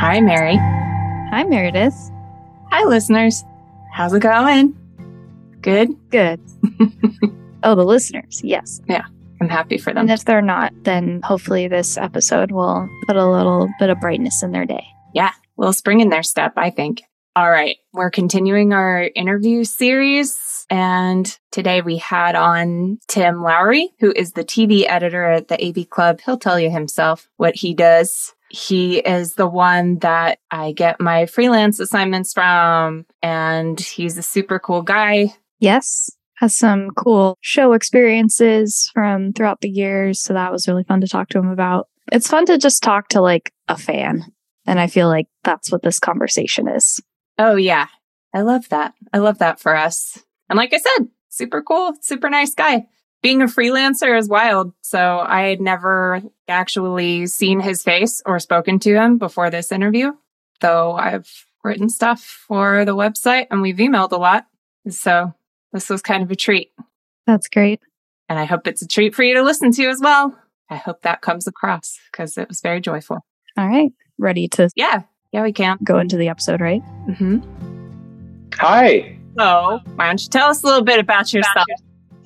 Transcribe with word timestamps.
Hi, 0.00 0.20
Mary. 0.20 0.54
Hi, 1.32 1.42
Meredith. 1.42 2.12
Hi, 2.70 2.84
listeners. 2.84 3.42
How's 3.92 4.14
it 4.14 4.20
going? 4.20 4.76
Good? 5.60 5.88
Good. 6.10 6.40
oh, 7.64 7.74
the 7.74 7.84
listeners. 7.84 8.40
Yes. 8.44 8.80
Yeah. 8.88 9.02
I'm 9.40 9.48
happy 9.48 9.76
for 9.76 9.92
them. 9.92 10.02
And 10.02 10.10
if 10.12 10.24
they're 10.24 10.40
not, 10.40 10.72
then 10.84 11.20
hopefully 11.24 11.66
this 11.66 11.98
episode 11.98 12.52
will 12.52 12.88
put 13.08 13.16
a 13.16 13.28
little 13.28 13.68
bit 13.80 13.90
of 13.90 13.98
brightness 13.98 14.40
in 14.44 14.52
their 14.52 14.66
day. 14.66 14.86
Yeah. 15.14 15.30
A 15.30 15.60
little 15.60 15.72
spring 15.72 15.98
in 15.98 16.10
their 16.10 16.22
step, 16.22 16.52
I 16.56 16.70
think. 16.70 17.02
All 17.34 17.50
right. 17.50 17.78
We're 17.92 18.10
continuing 18.10 18.72
our 18.72 19.10
interview 19.16 19.64
series. 19.64 20.64
And 20.70 21.26
today 21.50 21.80
we 21.80 21.96
had 21.96 22.36
on 22.36 23.00
Tim 23.08 23.42
Lowery, 23.42 23.90
who 23.98 24.12
is 24.14 24.30
the 24.30 24.44
TV 24.44 24.84
editor 24.88 25.24
at 25.24 25.48
the 25.48 25.60
AV 25.60 25.90
Club. 25.90 26.20
He'll 26.24 26.38
tell 26.38 26.60
you 26.60 26.70
himself 26.70 27.28
what 27.36 27.56
he 27.56 27.74
does. 27.74 28.32
He 28.50 28.98
is 28.98 29.34
the 29.34 29.46
one 29.46 29.98
that 29.98 30.38
I 30.50 30.72
get 30.72 31.00
my 31.00 31.26
freelance 31.26 31.80
assignments 31.80 32.32
from, 32.32 33.04
and 33.22 33.78
he's 33.78 34.16
a 34.16 34.22
super 34.22 34.58
cool 34.58 34.82
guy. 34.82 35.34
Yes. 35.58 36.10
Has 36.36 36.56
some 36.56 36.90
cool 36.90 37.36
show 37.40 37.72
experiences 37.72 38.90
from 38.94 39.32
throughout 39.32 39.60
the 39.60 39.68
years. 39.68 40.20
So 40.20 40.34
that 40.34 40.52
was 40.52 40.68
really 40.68 40.84
fun 40.84 41.00
to 41.00 41.08
talk 41.08 41.28
to 41.30 41.38
him 41.38 41.48
about. 41.48 41.88
It's 42.12 42.28
fun 42.28 42.46
to 42.46 42.58
just 42.58 42.82
talk 42.82 43.08
to 43.08 43.20
like 43.20 43.52
a 43.66 43.76
fan. 43.76 44.24
And 44.66 44.78
I 44.78 44.86
feel 44.86 45.08
like 45.08 45.26
that's 45.44 45.72
what 45.72 45.82
this 45.82 45.98
conversation 45.98 46.68
is. 46.68 47.00
Oh, 47.38 47.56
yeah. 47.56 47.88
I 48.34 48.42
love 48.42 48.68
that. 48.68 48.94
I 49.12 49.18
love 49.18 49.38
that 49.38 49.58
for 49.60 49.74
us. 49.74 50.22
And 50.48 50.56
like 50.56 50.72
I 50.72 50.78
said, 50.78 51.08
super 51.28 51.62
cool, 51.62 51.94
super 52.02 52.30
nice 52.30 52.54
guy. 52.54 52.86
Being 53.22 53.42
a 53.42 53.46
freelancer 53.46 54.16
is 54.16 54.28
wild. 54.28 54.72
So 54.80 55.18
I 55.18 55.42
had 55.48 55.60
never 55.60 56.22
actually 56.46 57.26
seen 57.26 57.60
his 57.60 57.82
face 57.82 58.22
or 58.24 58.38
spoken 58.38 58.78
to 58.80 58.94
him 58.94 59.18
before 59.18 59.50
this 59.50 59.72
interview, 59.72 60.12
though 60.60 60.92
I've 60.94 61.28
written 61.64 61.88
stuff 61.88 62.20
for 62.22 62.84
the 62.84 62.94
website 62.94 63.48
and 63.50 63.60
we've 63.60 63.76
emailed 63.76 64.12
a 64.12 64.16
lot. 64.16 64.46
So 64.88 65.34
this 65.72 65.88
was 65.90 66.00
kind 66.00 66.22
of 66.22 66.30
a 66.30 66.36
treat. 66.36 66.70
That's 67.26 67.48
great. 67.48 67.80
And 68.28 68.38
I 68.38 68.44
hope 68.44 68.66
it's 68.68 68.82
a 68.82 68.86
treat 68.86 69.14
for 69.14 69.22
you 69.24 69.34
to 69.34 69.42
listen 69.42 69.72
to 69.72 69.86
as 69.88 70.00
well. 70.00 70.38
I 70.70 70.76
hope 70.76 71.02
that 71.02 71.20
comes 71.20 71.46
across 71.48 71.98
because 72.12 72.38
it 72.38 72.46
was 72.48 72.60
very 72.60 72.80
joyful. 72.80 73.18
All 73.56 73.66
right. 73.68 73.90
Ready 74.18 74.46
to 74.48 74.68
Yeah. 74.76 75.02
Yeah, 75.32 75.42
we 75.42 75.52
can. 75.52 75.78
go 75.82 75.98
into 75.98 76.16
the 76.16 76.28
episode, 76.28 76.60
right? 76.60 76.80
hmm 77.16 77.38
Hi. 78.54 79.18
So 79.38 79.80
why 79.96 80.06
don't 80.06 80.22
you 80.22 80.28
tell 80.28 80.48
us 80.48 80.62
a 80.62 80.66
little 80.66 80.84
bit 80.84 80.98
about 81.00 81.32
yourself? 81.32 81.66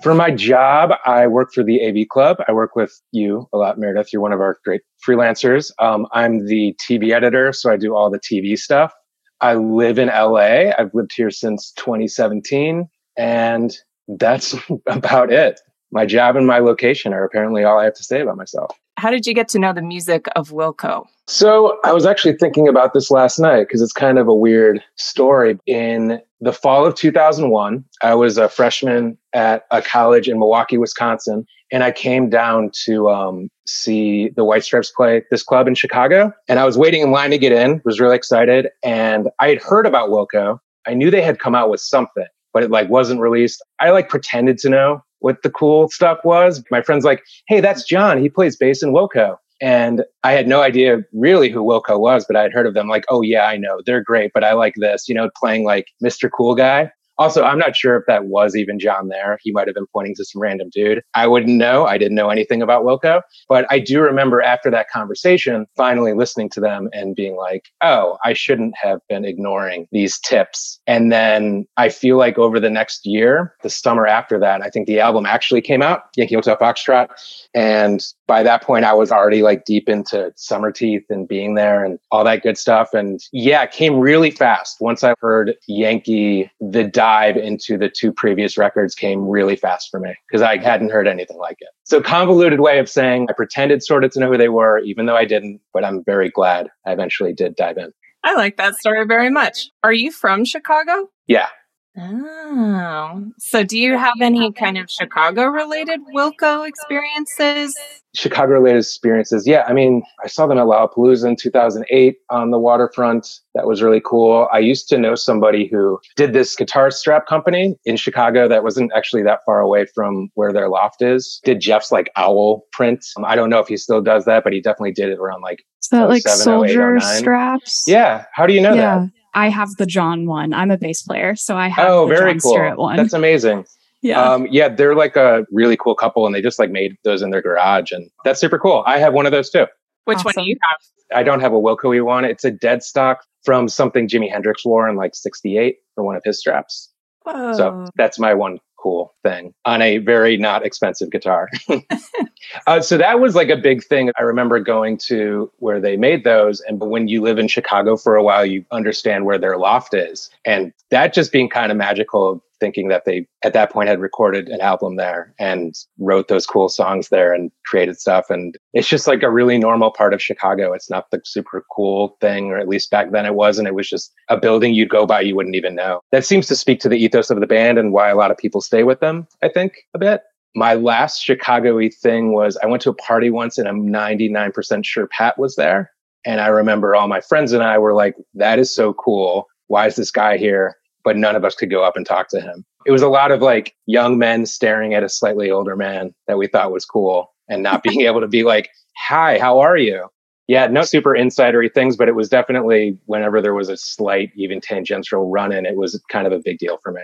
For 0.02 0.14
my 0.14 0.32
job, 0.32 0.90
I 1.06 1.28
work 1.28 1.52
for 1.54 1.62
the 1.62 1.80
AV 1.86 2.08
Club. 2.08 2.38
I 2.48 2.52
work 2.52 2.74
with 2.74 2.92
you 3.12 3.48
a 3.52 3.56
lot, 3.56 3.78
Meredith. 3.78 4.12
You're 4.12 4.20
one 4.20 4.32
of 4.32 4.40
our 4.40 4.58
great 4.64 4.80
freelancers. 5.06 5.70
Um, 5.78 6.08
I'm 6.10 6.46
the 6.46 6.74
TV 6.82 7.12
editor, 7.12 7.52
so 7.52 7.70
I 7.70 7.76
do 7.76 7.94
all 7.94 8.10
the 8.10 8.18
TV 8.18 8.58
stuff. 8.58 8.92
I 9.40 9.54
live 9.54 10.00
in 10.00 10.08
LA. 10.08 10.72
I've 10.76 10.92
lived 10.92 11.12
here 11.14 11.30
since 11.30 11.72
2017, 11.76 12.88
and 13.16 13.76
that's 14.08 14.56
about 14.88 15.32
it. 15.32 15.60
My 15.92 16.04
job 16.04 16.34
and 16.34 16.48
my 16.48 16.58
location 16.58 17.12
are 17.12 17.24
apparently 17.24 17.62
all 17.62 17.78
I 17.78 17.84
have 17.84 17.94
to 17.94 18.04
say 18.04 18.22
about 18.22 18.36
myself. 18.36 18.76
How 18.96 19.10
did 19.10 19.26
you 19.26 19.34
get 19.34 19.48
to 19.50 19.58
know 19.58 19.72
the 19.72 19.82
music 19.82 20.26
of 20.34 20.50
Wilco? 20.50 21.06
So 21.28 21.78
I 21.84 21.92
was 21.92 22.06
actually 22.06 22.36
thinking 22.38 22.66
about 22.66 22.92
this 22.92 23.10
last 23.10 23.38
night 23.38 23.68
because 23.68 23.80
it's 23.80 23.92
kind 23.92 24.18
of 24.18 24.26
a 24.26 24.34
weird 24.34 24.82
story. 24.96 25.58
In 25.66 26.20
the 26.42 26.52
fall 26.52 26.84
of 26.84 26.96
2001, 26.96 27.84
I 28.02 28.14
was 28.16 28.36
a 28.36 28.48
freshman 28.48 29.16
at 29.32 29.64
a 29.70 29.80
college 29.80 30.28
in 30.28 30.40
Milwaukee, 30.40 30.76
Wisconsin, 30.76 31.46
and 31.70 31.84
I 31.84 31.92
came 31.92 32.28
down 32.28 32.72
to 32.84 33.08
um, 33.08 33.48
see 33.64 34.30
the 34.30 34.44
White 34.44 34.64
Stripes 34.64 34.90
play 34.90 35.22
this 35.30 35.44
club 35.44 35.68
in 35.68 35.76
Chicago. 35.76 36.32
And 36.48 36.58
I 36.58 36.64
was 36.64 36.76
waiting 36.76 37.00
in 37.00 37.12
line 37.12 37.30
to 37.30 37.38
get 37.38 37.52
in, 37.52 37.80
was 37.84 38.00
really 38.00 38.16
excited, 38.16 38.68
and 38.82 39.28
I 39.40 39.50
had 39.50 39.62
heard 39.62 39.86
about 39.86 40.10
Wilco. 40.10 40.58
I 40.84 40.94
knew 40.94 41.12
they 41.12 41.22
had 41.22 41.38
come 41.38 41.54
out 41.54 41.70
with 41.70 41.80
something, 41.80 42.26
but 42.52 42.64
it 42.64 42.72
like 42.72 42.90
wasn't 42.90 43.20
released. 43.20 43.64
I 43.78 43.90
like 43.90 44.08
pretended 44.08 44.58
to 44.58 44.68
know 44.68 45.04
what 45.20 45.44
the 45.44 45.50
cool 45.50 45.88
stuff 45.90 46.18
was. 46.24 46.64
My 46.72 46.82
friend's 46.82 47.04
like, 47.04 47.22
"Hey, 47.46 47.60
that's 47.60 47.84
John. 47.84 48.20
He 48.20 48.28
plays 48.28 48.56
bass 48.56 48.82
in 48.82 48.92
Wilco." 48.92 49.36
And 49.62 50.04
I 50.24 50.32
had 50.32 50.48
no 50.48 50.60
idea 50.60 50.98
really 51.12 51.48
who 51.48 51.62
Wilco 51.62 51.98
was, 51.98 52.24
but 52.26 52.36
I 52.36 52.42
had 52.42 52.52
heard 52.52 52.66
of 52.66 52.74
them 52.74 52.88
like, 52.88 53.04
oh 53.08 53.22
yeah, 53.22 53.46
I 53.46 53.56
know. 53.56 53.80
They're 53.86 54.02
great, 54.02 54.32
but 54.34 54.42
I 54.42 54.52
like 54.54 54.74
this, 54.76 55.08
you 55.08 55.14
know, 55.14 55.30
playing 55.36 55.64
like 55.64 55.86
Mr. 56.04 56.28
Cool 56.30 56.56
Guy. 56.56 56.90
Also, 57.18 57.44
I'm 57.44 57.58
not 57.58 57.76
sure 57.76 57.96
if 57.96 58.04
that 58.06 58.24
was 58.24 58.56
even 58.56 58.78
John 58.78 59.08
there. 59.08 59.38
He 59.42 59.52
might 59.52 59.68
have 59.68 59.74
been 59.74 59.86
pointing 59.92 60.14
to 60.16 60.24
some 60.24 60.40
random 60.40 60.70
dude. 60.72 61.02
I 61.14 61.26
wouldn't 61.26 61.56
know. 61.56 61.86
I 61.86 61.98
didn't 61.98 62.16
know 62.16 62.30
anything 62.30 62.62
about 62.62 62.84
Wilco. 62.84 63.20
But 63.48 63.66
I 63.70 63.78
do 63.78 64.00
remember 64.00 64.40
after 64.40 64.70
that 64.70 64.88
conversation, 64.88 65.66
finally 65.76 66.14
listening 66.14 66.48
to 66.50 66.60
them 66.60 66.88
and 66.92 67.14
being 67.14 67.36
like, 67.36 67.66
oh, 67.82 68.18
I 68.24 68.32
shouldn't 68.32 68.74
have 68.76 69.00
been 69.08 69.24
ignoring 69.24 69.86
these 69.92 70.18
tips. 70.18 70.80
And 70.86 71.12
then 71.12 71.66
I 71.76 71.90
feel 71.90 72.16
like 72.16 72.38
over 72.38 72.58
the 72.58 72.70
next 72.70 73.04
year, 73.04 73.54
the 73.62 73.70
summer 73.70 74.06
after 74.06 74.40
that, 74.40 74.62
I 74.62 74.70
think 74.70 74.86
the 74.86 75.00
album 75.00 75.26
actually 75.26 75.60
came 75.60 75.82
out, 75.82 76.04
Yankee 76.16 76.34
Hotel 76.34 76.56
Foxtrot. 76.56 77.08
And 77.54 78.02
by 78.32 78.42
that 78.42 78.62
point, 78.62 78.86
I 78.86 78.94
was 78.94 79.12
already 79.12 79.42
like 79.42 79.66
deep 79.66 79.90
into 79.90 80.32
Summerteeth 80.38 81.04
and 81.10 81.28
being 81.28 81.54
there 81.54 81.84
and 81.84 81.98
all 82.10 82.24
that 82.24 82.42
good 82.42 82.56
stuff. 82.56 82.94
And 82.94 83.20
yeah, 83.30 83.64
it 83.64 83.72
came 83.72 83.98
really 83.98 84.30
fast. 84.30 84.78
Once 84.80 85.04
I 85.04 85.12
heard 85.20 85.54
Yankee, 85.68 86.50
the 86.58 86.82
dive 86.82 87.36
into 87.36 87.76
the 87.76 87.90
two 87.90 88.10
previous 88.10 88.56
records 88.56 88.94
came 88.94 89.28
really 89.28 89.54
fast 89.54 89.90
for 89.90 90.00
me 90.00 90.14
because 90.26 90.40
I 90.40 90.56
hadn't 90.56 90.92
heard 90.92 91.06
anything 91.06 91.36
like 91.36 91.58
it. 91.60 91.68
So 91.84 92.00
convoluted 92.00 92.60
way 92.60 92.78
of 92.78 92.88
saying 92.88 93.26
I 93.28 93.34
pretended 93.34 93.82
sort 93.82 94.02
of 94.02 94.12
to 94.12 94.20
know 94.20 94.30
who 94.30 94.38
they 94.38 94.48
were, 94.48 94.78
even 94.78 95.04
though 95.04 95.16
I 95.16 95.26
didn't, 95.26 95.60
but 95.74 95.84
I'm 95.84 96.02
very 96.02 96.30
glad 96.30 96.70
I 96.86 96.92
eventually 96.92 97.34
did 97.34 97.54
dive 97.54 97.76
in. 97.76 97.92
I 98.24 98.32
like 98.32 98.56
that 98.56 98.76
story 98.76 99.04
very 99.04 99.28
much. 99.28 99.68
Are 99.84 99.92
you 99.92 100.10
from 100.10 100.46
Chicago? 100.46 101.10
Yeah. 101.26 101.48
Oh, 101.94 103.30
so 103.38 103.64
do 103.64 103.78
you 103.78 103.98
have 103.98 104.14
any 104.22 104.50
kind 104.52 104.78
of 104.78 104.90
Chicago 104.90 105.44
related 105.44 106.00
Wilco 106.14 106.66
experiences? 106.66 107.76
Chicago 108.14 108.54
related 108.54 108.78
experiences. 108.78 109.46
Yeah. 109.46 109.64
I 109.66 109.74
mean, 109.74 110.02
I 110.24 110.28
saw 110.28 110.46
them 110.46 110.56
at 110.56 110.64
Lollapalooza 110.64 111.26
in 111.28 111.36
2008 111.36 112.16
on 112.30 112.50
the 112.50 112.58
waterfront. 112.58 113.40
That 113.54 113.66
was 113.66 113.82
really 113.82 114.00
cool. 114.04 114.48
I 114.52 114.58
used 114.58 114.88
to 114.88 114.98
know 114.98 115.14
somebody 115.14 115.66
who 115.66 115.98
did 116.16 116.32
this 116.32 116.56
guitar 116.56 116.90
strap 116.90 117.26
company 117.26 117.76
in 117.84 117.96
Chicago 117.96 118.48
that 118.48 118.64
wasn't 118.64 118.92
actually 118.96 119.22
that 119.24 119.40
far 119.44 119.60
away 119.60 119.84
from 119.94 120.30
where 120.34 120.52
their 120.52 120.70
loft 120.70 121.02
is. 121.02 121.40
Did 121.44 121.60
Jeff's 121.60 121.92
like 121.92 122.10
owl 122.16 122.64
print. 122.72 123.04
Um, 123.18 123.24
I 123.26 123.36
don't 123.36 123.50
know 123.50 123.60
if 123.60 123.68
he 123.68 123.76
still 123.76 124.00
does 124.00 124.24
that, 124.24 124.44
but 124.44 124.54
he 124.54 124.62
definitely 124.62 124.92
did 124.92 125.10
it 125.10 125.18
around 125.18 125.42
like, 125.42 125.62
Is 125.82 125.88
that 125.88 126.08
like 126.08 126.22
07, 126.26 126.64
08, 126.64 126.76
Souldier 126.76 127.02
straps? 127.02 127.84
yeah. 127.86 128.24
How 128.32 128.46
do 128.46 128.54
you 128.54 128.62
know 128.62 128.74
yeah, 128.74 129.00
that? 129.00 129.10
I 129.34 129.48
have 129.48 129.70
the 129.78 129.86
John 129.86 130.26
one. 130.26 130.52
I'm 130.52 130.70
a 130.70 130.76
bass 130.78 131.02
player, 131.02 131.34
so 131.36 131.56
I 131.56 131.68
have 131.68 131.88
Oh, 131.88 132.08
the 132.08 132.14
very 132.14 132.32
John 132.32 132.40
cool. 132.40 132.52
Stirratt 132.54 132.76
one. 132.78 132.96
That's 132.96 133.12
amazing. 133.12 133.64
yeah. 134.02 134.20
Um, 134.22 134.46
yeah, 134.50 134.68
they're 134.68 134.94
like 134.94 135.16
a 135.16 135.46
really 135.50 135.76
cool 135.76 135.94
couple 135.94 136.26
and 136.26 136.34
they 136.34 136.42
just 136.42 136.58
like 136.58 136.70
made 136.70 136.96
those 137.04 137.22
in 137.22 137.30
their 137.30 137.42
garage 137.42 137.92
and 137.92 138.10
that's 138.24 138.40
super 138.40 138.58
cool. 138.58 138.82
I 138.86 138.98
have 138.98 139.14
one 139.14 139.26
of 139.26 139.32
those 139.32 139.50
too. 139.50 139.66
Which 140.04 140.22
one 140.24 140.34
do 140.36 140.42
you 140.42 140.56
have? 140.70 141.18
I 141.18 141.22
don't 141.22 141.40
have 141.40 141.52
a 141.52 141.60
Wilco 141.60 142.04
one. 142.04 142.24
It's 142.24 142.44
a 142.44 142.50
dead 142.50 142.82
stock 142.82 143.24
from 143.44 143.68
something 143.68 144.08
Jimi 144.08 144.30
Hendrix 144.30 144.64
wore 144.64 144.88
in 144.88 144.96
like 144.96 145.14
68 145.14 145.76
for 145.94 146.04
one 146.04 146.16
of 146.16 146.22
his 146.24 146.38
straps. 146.38 146.90
Whoa. 147.24 147.52
So 147.54 147.86
that's 147.96 148.18
my 148.18 148.34
one 148.34 148.58
cool 148.82 149.14
thing 149.22 149.54
on 149.64 149.80
a 149.80 149.98
very 149.98 150.36
not 150.36 150.64
expensive 150.64 151.10
guitar. 151.10 151.48
uh, 152.66 152.80
so 152.80 152.96
that 152.98 153.20
was 153.20 153.34
like 153.34 153.48
a 153.48 153.56
big 153.56 153.84
thing. 153.84 154.10
I 154.18 154.22
remember 154.22 154.58
going 154.60 154.98
to 155.06 155.50
where 155.58 155.80
they 155.80 155.96
made 155.96 156.24
those. 156.24 156.60
And 156.60 156.80
when 156.80 157.08
you 157.08 157.22
live 157.22 157.38
in 157.38 157.48
Chicago 157.48 157.96
for 157.96 158.16
a 158.16 158.22
while, 158.22 158.44
you 158.44 158.64
understand 158.70 159.24
where 159.24 159.38
their 159.38 159.56
loft 159.56 159.94
is. 159.94 160.30
And 160.44 160.72
that 160.90 161.14
just 161.14 161.32
being 161.32 161.48
kind 161.48 161.70
of 161.70 161.78
magical, 161.78 162.42
thinking 162.62 162.86
that 162.86 163.04
they 163.04 163.26
at 163.42 163.54
that 163.54 163.72
point 163.72 163.88
had 163.88 164.00
recorded 164.00 164.48
an 164.48 164.60
album 164.60 164.94
there 164.94 165.34
and 165.40 165.74
wrote 165.98 166.28
those 166.28 166.46
cool 166.46 166.68
songs 166.68 167.08
there 167.08 167.32
and 167.32 167.50
created 167.66 167.98
stuff. 167.98 168.30
And 168.30 168.56
it's 168.72 168.86
just 168.86 169.08
like 169.08 169.24
a 169.24 169.32
really 169.32 169.58
normal 169.58 169.90
part 169.90 170.14
of 170.14 170.22
Chicago. 170.22 170.72
It's 170.72 170.88
not 170.88 171.10
the 171.10 171.20
super 171.24 171.64
cool 171.74 172.16
thing, 172.20 172.52
or 172.52 172.58
at 172.58 172.68
least 172.68 172.92
back 172.92 173.10
then 173.10 173.26
it 173.26 173.34
wasn't. 173.34 173.66
It 173.66 173.74
was 173.74 173.90
just 173.90 174.12
a 174.28 174.36
building 174.36 174.74
you'd 174.74 174.90
go 174.90 175.06
by, 175.06 175.22
you 175.22 175.34
wouldn't 175.34 175.56
even 175.56 175.74
know. 175.74 176.02
That 176.12 176.24
seems 176.24 176.46
to 176.46 176.54
speak 176.54 176.78
to 176.80 176.88
the 176.88 177.02
ethos 177.02 177.30
of 177.30 177.40
the 177.40 177.48
band 177.48 177.78
and 177.78 177.92
why 177.92 178.10
a 178.10 178.16
lot 178.16 178.30
of 178.30 178.38
people 178.38 178.60
stay 178.60 178.84
with 178.84 179.00
them, 179.00 179.26
I 179.42 179.48
think, 179.48 179.72
a 179.92 179.98
bit. 179.98 180.22
My 180.54 180.74
last 180.74 181.20
Chicago 181.20 181.78
y 181.78 181.90
thing 182.00 182.32
was 182.32 182.56
I 182.62 182.66
went 182.66 182.82
to 182.82 182.90
a 182.90 182.94
party 182.94 183.30
once 183.30 183.58
and 183.58 183.66
I'm 183.66 183.88
99% 183.88 184.84
sure 184.84 185.08
Pat 185.08 185.36
was 185.36 185.56
there. 185.56 185.90
And 186.24 186.40
I 186.40 186.46
remember 186.46 186.94
all 186.94 187.08
my 187.08 187.20
friends 187.20 187.52
and 187.52 187.64
I 187.64 187.78
were 187.78 187.94
like, 187.94 188.14
that 188.34 188.60
is 188.60 188.72
so 188.72 188.92
cool. 188.92 189.48
Why 189.66 189.88
is 189.88 189.96
this 189.96 190.12
guy 190.12 190.36
here? 190.36 190.76
But 191.04 191.16
none 191.16 191.36
of 191.36 191.44
us 191.44 191.54
could 191.54 191.70
go 191.70 191.82
up 191.82 191.96
and 191.96 192.06
talk 192.06 192.28
to 192.28 192.40
him. 192.40 192.64
It 192.86 192.92
was 192.92 193.02
a 193.02 193.08
lot 193.08 193.30
of 193.30 193.42
like 193.42 193.74
young 193.86 194.18
men 194.18 194.46
staring 194.46 194.94
at 194.94 195.02
a 195.02 195.08
slightly 195.08 195.50
older 195.50 195.76
man 195.76 196.14
that 196.26 196.38
we 196.38 196.46
thought 196.46 196.72
was 196.72 196.84
cool 196.84 197.32
and 197.48 197.62
not 197.62 197.82
being 197.84 198.02
able 198.02 198.20
to 198.20 198.28
be 198.28 198.42
like, 198.42 198.70
hi, 198.96 199.38
how 199.38 199.60
are 199.60 199.76
you? 199.76 200.08
Yeah, 200.48 200.66
no 200.66 200.82
super 200.82 201.10
insidery 201.10 201.72
things, 201.72 201.96
but 201.96 202.08
it 202.08 202.16
was 202.16 202.28
definitely 202.28 202.98
whenever 203.06 203.40
there 203.40 203.54
was 203.54 203.68
a 203.68 203.76
slight, 203.76 204.32
even 204.34 204.60
tangential 204.60 205.30
run 205.30 205.52
in, 205.52 205.64
it 205.64 205.76
was 205.76 205.98
kind 206.10 206.26
of 206.26 206.32
a 206.32 206.40
big 206.44 206.58
deal 206.58 206.78
for 206.82 206.92
me. 206.92 207.02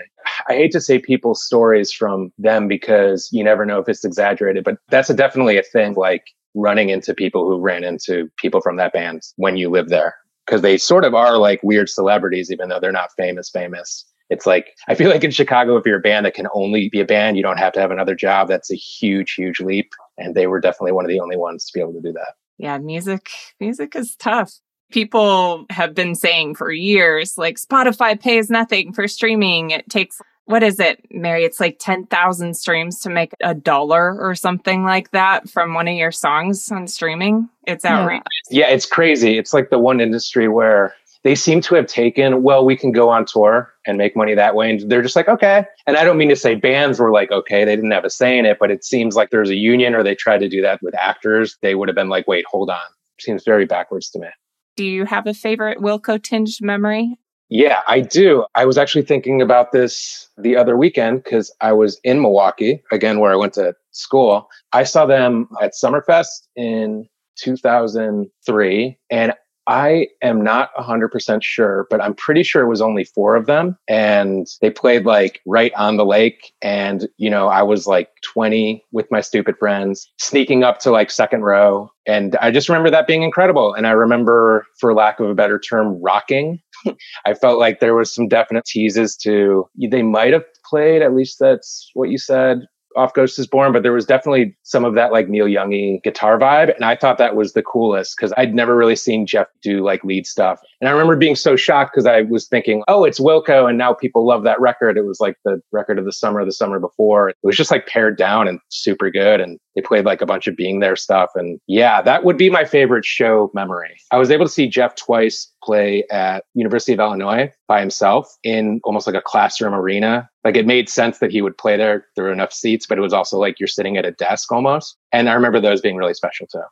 I 0.49 0.55
hate 0.55 0.73
to 0.73 0.81
say 0.81 0.99
people's 0.99 1.45
stories 1.45 1.93
from 1.93 2.33
them 2.37 2.67
because 2.67 3.29
you 3.33 3.45
never 3.45 3.65
know 3.65 3.79
if 3.79 3.89
it's 3.89 4.05
exaggerated, 4.05 4.65
but 4.65 4.79
that's 4.89 5.09
a, 5.09 5.15
definitely 5.15 5.57
a 5.57 5.63
thing 5.63 5.95
like 5.95 6.25
running 6.55 6.91
into 6.91 7.15
people 7.15 7.49
who 7.49 7.61
ran 7.61 7.85
into 7.85 8.29
people 8.37 8.61
from 8.61 8.77
that 8.77 8.93
band 8.93 9.23
when 9.37 9.57
you 9.57 9.71
live 9.71 9.89
there. 9.89 10.17
Because 10.49 10.63
they 10.63 10.79
sort 10.79 11.05
of 11.05 11.15
are 11.15 11.37
like 11.37 11.61
weird 11.63 11.91
celebrities, 11.91 12.51
even 12.51 12.71
though 12.71 12.81
they're 12.81 12.91
not 12.91 13.11
famous, 13.17 13.51
famous. 13.51 14.07
It's 14.31 14.47
like, 14.47 14.69
I 14.89 14.95
feel 14.95 15.11
like 15.11 15.25
in 15.25 15.31
Chicago, 15.31 15.77
if 15.77 15.85
you're 15.85 15.99
a 15.99 16.01
band 16.01 16.25
that 16.27 16.35
can 16.35 16.49
only 16.55 16.89
be 16.89 17.01
a 17.01 17.05
band, 17.05 17.37
you 17.37 17.43
don't 17.43 17.59
have 17.59 17.73
to 17.75 17.81
have 17.81 17.91
another 17.91 18.15
job. 18.15 18.49
That's 18.49 18.71
a 18.71 18.77
huge, 18.77 19.35
huge 19.35 19.61
leap. 19.61 19.91
And 20.17 20.35
they 20.35 20.47
were 20.47 20.61
definitely 20.61 20.93
one 20.93 21.05
of 21.05 21.11
the 21.11 21.21
only 21.21 21.37
ones 21.37 21.67
to 21.67 21.73
be 21.75 21.81
able 21.81 21.93
to 21.95 22.01
do 22.01 22.13
that. 22.13 22.35
Yeah, 22.57 22.79
music, 22.79 23.29
music 23.61 23.95
is 23.95 24.17
tough. 24.17 24.53
People 24.91 25.67
have 25.71 25.95
been 25.95 26.15
saying 26.15 26.55
for 26.55 26.73
years, 26.73 27.35
like 27.37 27.59
Spotify 27.59 28.19
pays 28.19 28.49
nothing 28.49 28.93
for 28.95 29.07
streaming. 29.07 29.71
It 29.71 29.89
takes 29.91 30.19
what 30.49 30.63
is 30.63 30.81
it, 30.81 31.05
Mary? 31.11 31.45
It's 31.45 31.61
like 31.61 31.79
10,000 31.79 32.55
streams 32.55 33.01
to 33.01 33.11
make 33.11 33.35
a 33.43 33.55
dollar 33.55 34.19
or 34.19 34.35
something 34.35 34.83
like 34.83 35.11
that 35.11 35.51
from 35.51 35.75
one 35.75 35.87
of 35.87 35.95
your 35.95 36.11
songs 36.11 36.73
on 36.73 36.87
streaming. 36.87 37.51
It's 37.67 37.85
outrageous. 37.85 38.25
Yeah, 38.51 38.71
it's 38.71 38.87
crazy. 38.87 39.37
It's 39.37 39.53
like 39.53 39.69
the 39.69 39.79
one 39.79 40.01
industry 40.01 40.49
where 40.49 40.95
they 41.23 41.35
seem 41.35 41.61
to 41.61 41.75
have 41.75 41.87
taken, 41.87 42.43
well, 42.43 42.65
we 42.65 42.79
can 42.79 42.93
go 42.93 43.11
on 43.11 43.27
tour 43.27 43.75
and 43.87 43.99
make 43.99 44.17
money 44.17 44.35
that 44.35 44.55
way. 44.55 44.71
And 44.71 44.91
they're 44.91 45.03
just 45.03 45.17
like, 45.17 45.29
okay. 45.29 45.67
And 45.87 45.99
I 45.99 46.05
don't 46.05 46.17
mean 46.17 46.31
to 46.31 46.37
say 46.37 46.55
bands 46.55 46.99
were 46.99 47.13
like, 47.13 47.31
okay, 47.31 47.67
they 47.67 47.77
didn't 47.77 47.91
have 47.91 48.07
a 48.07 48.11
say 48.11 48.39
in 48.39 48.47
it, 48.47 48.57
but 48.59 48.71
it 48.71 48.87
seems 48.87 49.17
like 49.17 49.29
there's 49.29 49.51
a 49.51 49.55
union 49.55 49.95
or 49.95 50.03
they 50.03 50.15
tried 50.15 50.39
to 50.39 50.49
do 50.49 50.63
that 50.63 50.81
with 50.81 50.95
actors. 50.95 51.59
They 51.61 51.75
would 51.75 51.89
have 51.89 51.97
been 51.97 52.09
like, 52.09 52.27
wait, 52.27 52.47
hold 52.47 52.71
on. 52.71 52.79
Seems 53.21 53.45
very 53.45 53.67
backwards 53.67 54.09
to 54.11 54.19
me. 54.19 54.29
Do 54.77 54.85
you 54.87 55.05
have 55.05 55.27
a 55.27 55.35
favorite 55.35 55.79
Wilco 55.79 56.23
tinged 56.23 56.63
memory? 56.63 57.19
Yeah, 57.51 57.81
I 57.89 58.01
do. 58.01 58.45
I 58.55 58.67
was 58.67 58.77
actually 58.77 59.03
thinking 59.03 59.41
about 59.41 59.73
this 59.73 60.29
the 60.37 60.57
other 60.57 60.77
weekend 60.77 61.25
because 61.25 61.55
I 61.61 61.73
was 61.73 61.99
in 62.05 62.21
Milwaukee, 62.21 62.83
again, 62.93 63.21
where 63.21 63.33
I 63.33 63.37
went 63.37 63.55
to 63.55 63.75
school. 63.93 64.49
I 64.73 64.85
saw 64.85 65.07
them 65.07 65.49
at 65.63 65.73
Summerfest 65.73 66.47
in 66.57 67.09
2003, 67.39 68.99
and 69.11 69.33
I 69.69 70.09
am 70.23 70.43
not 70.43 70.71
100% 70.77 71.43
sure, 71.43 71.87
but 71.91 72.01
I'm 72.01 72.15
pretty 72.15 72.43
sure 72.43 72.63
it 72.63 72.69
was 72.69 72.81
only 72.81 73.05
four 73.05 73.37
of 73.37 73.45
them. 73.45 73.77
And 73.87 74.47
they 74.63 74.71
played 74.71 75.05
like 75.05 75.43
right 75.47 75.73
on 75.75 75.99
the 75.99 76.07
lake. 76.07 76.55
And, 76.63 77.07
you 77.19 77.29
know, 77.29 77.49
I 77.49 77.63
was 77.63 77.87
like 77.87 78.09
20 78.25 78.83
with 78.93 79.07
my 79.11 79.21
stupid 79.21 79.57
friends, 79.59 80.11
sneaking 80.19 80.65
up 80.65 80.79
to 80.81 80.91
like 80.91 81.11
second 81.11 81.43
row. 81.43 81.91
And 82.07 82.35
I 82.41 82.51
just 82.51 82.71
remember 82.71 82.91
that 82.91 83.07
being 83.07 83.23
incredible. 83.23 83.75
And 83.75 83.87
I 83.87 83.91
remember, 83.91 84.67
for 84.81 84.95
lack 84.95 85.21
of 85.21 85.29
a 85.29 85.35
better 85.35 85.59
term, 85.59 86.01
rocking. 86.03 86.61
I 87.27 87.35
felt 87.35 87.59
like 87.59 87.81
there 87.81 87.95
was 87.95 88.15
some 88.15 88.27
definite 88.27 88.65
teases 88.65 89.17
to, 89.19 89.69
they 89.91 90.03
might 90.03 90.33
have 90.33 90.45
played, 90.65 91.03
at 91.03 91.15
least 91.15 91.37
that's 91.39 91.91
what 91.93 92.09
you 92.09 92.17
said, 92.17 92.61
off 92.99 93.15
Ghost 93.15 93.39
is 93.39 93.47
Born, 93.47 93.73
but 93.73 93.83
there 93.83 93.93
was 93.93 94.05
definitely 94.05 94.57
some 94.65 94.85
of 94.85 94.95
that 94.95 95.13
like 95.13 95.29
Neil 95.29 95.47
Youngy 95.47 96.03
guitar 96.03 96.39
vibe. 96.39 96.75
And 96.75 96.85
I 96.85 96.97
thought 96.97 97.19
that 97.19 97.37
was 97.37 97.53
the 97.53 97.63
coolest 97.63 98.17
because 98.17 98.33
I'd 98.37 98.55
never 98.55 98.77
really 98.77 98.97
seen 98.97 99.27
Jeff 99.27 99.47
do 99.63 99.85
like 99.85 100.05
lead 100.05 100.27
stuff. 100.27 100.61
And 100.81 100.89
I 100.89 100.93
remember 100.93 101.17
being 101.17 101.37
so 101.37 101.57
shocked 101.57 101.93
because 101.93 102.07
I 102.07 102.23
was 102.23 102.47
thinking, 102.47 102.83
oh, 102.89 103.05
it's 103.05 103.19
Wilco. 103.19 103.69
And 103.69 103.79
now 103.79 103.93
people 103.93 104.27
love 104.27 104.45
that 104.45 104.61
record. 104.61 104.97
It 104.97 105.05
was 105.05 105.21
like 105.21 105.37
the 105.45 105.61
record 105.73 105.99
of 105.99 106.05
the 106.05 106.13
summer, 106.13 106.45
the 106.45 106.53
summer 106.53 106.79
before. 106.79 107.31
It 107.31 107.37
was 107.43 107.57
just 107.57 107.71
like 107.71 107.87
pared 107.87 108.17
down 108.17 108.47
and 108.47 108.61
super 108.71 109.11
good. 109.11 109.41
And 109.41 109.59
they 109.75 109.83
played 109.83 110.05
like 110.05 110.21
a 110.21 110.27
bunch 110.27 110.47
of 110.47 110.57
being 110.57 110.81
there 110.81 110.97
stuff. 110.97 111.31
And 111.35 111.61
yeah, 111.67 112.01
that 112.03 112.25
would 112.25 112.37
be 112.37 112.51
my 112.51 112.65
favorite 112.65 113.05
show 113.05 113.51
memory. 113.55 113.97
I 114.13 114.19
was 114.19 114.31
able 114.31 114.45
to 114.45 114.51
see 114.51 114.69
Jeff 114.69 114.95
twice 114.95 115.53
play 115.63 116.05
at 116.11 116.45
University 116.55 116.93
of 116.93 117.01
Illinois 117.01 117.53
by 117.67 117.81
himself 117.81 118.37
in 118.45 118.81
almost 118.85 119.07
like 119.07 119.17
a 119.17 119.23
classroom 119.23 119.75
arena. 119.75 120.29
Like 120.45 120.57
it 120.57 120.67
made 120.67 120.89
sense 120.89 121.19
that 121.19 121.33
he 121.33 121.43
would 121.43 121.59
play 121.59 121.77
there. 121.77 122.07
There 122.15 122.25
were 122.25 122.33
enough 122.33 122.53
seats, 122.53 122.87
but 122.87 122.99
it 122.99 123.03
was 123.03 123.13
also 123.13 123.39
like 123.39 123.59
you're 123.59 123.67
sitting 123.67 123.97
at 123.97 124.07
a 124.07 124.13
desk 124.13 124.51
almost. 124.53 124.97
And 125.13 125.29
I 125.29 125.35
remember 125.35 125.61
those 125.61 125.81
being 125.81 125.97
really 125.97 126.15
special 126.15 126.47
too. 126.47 126.63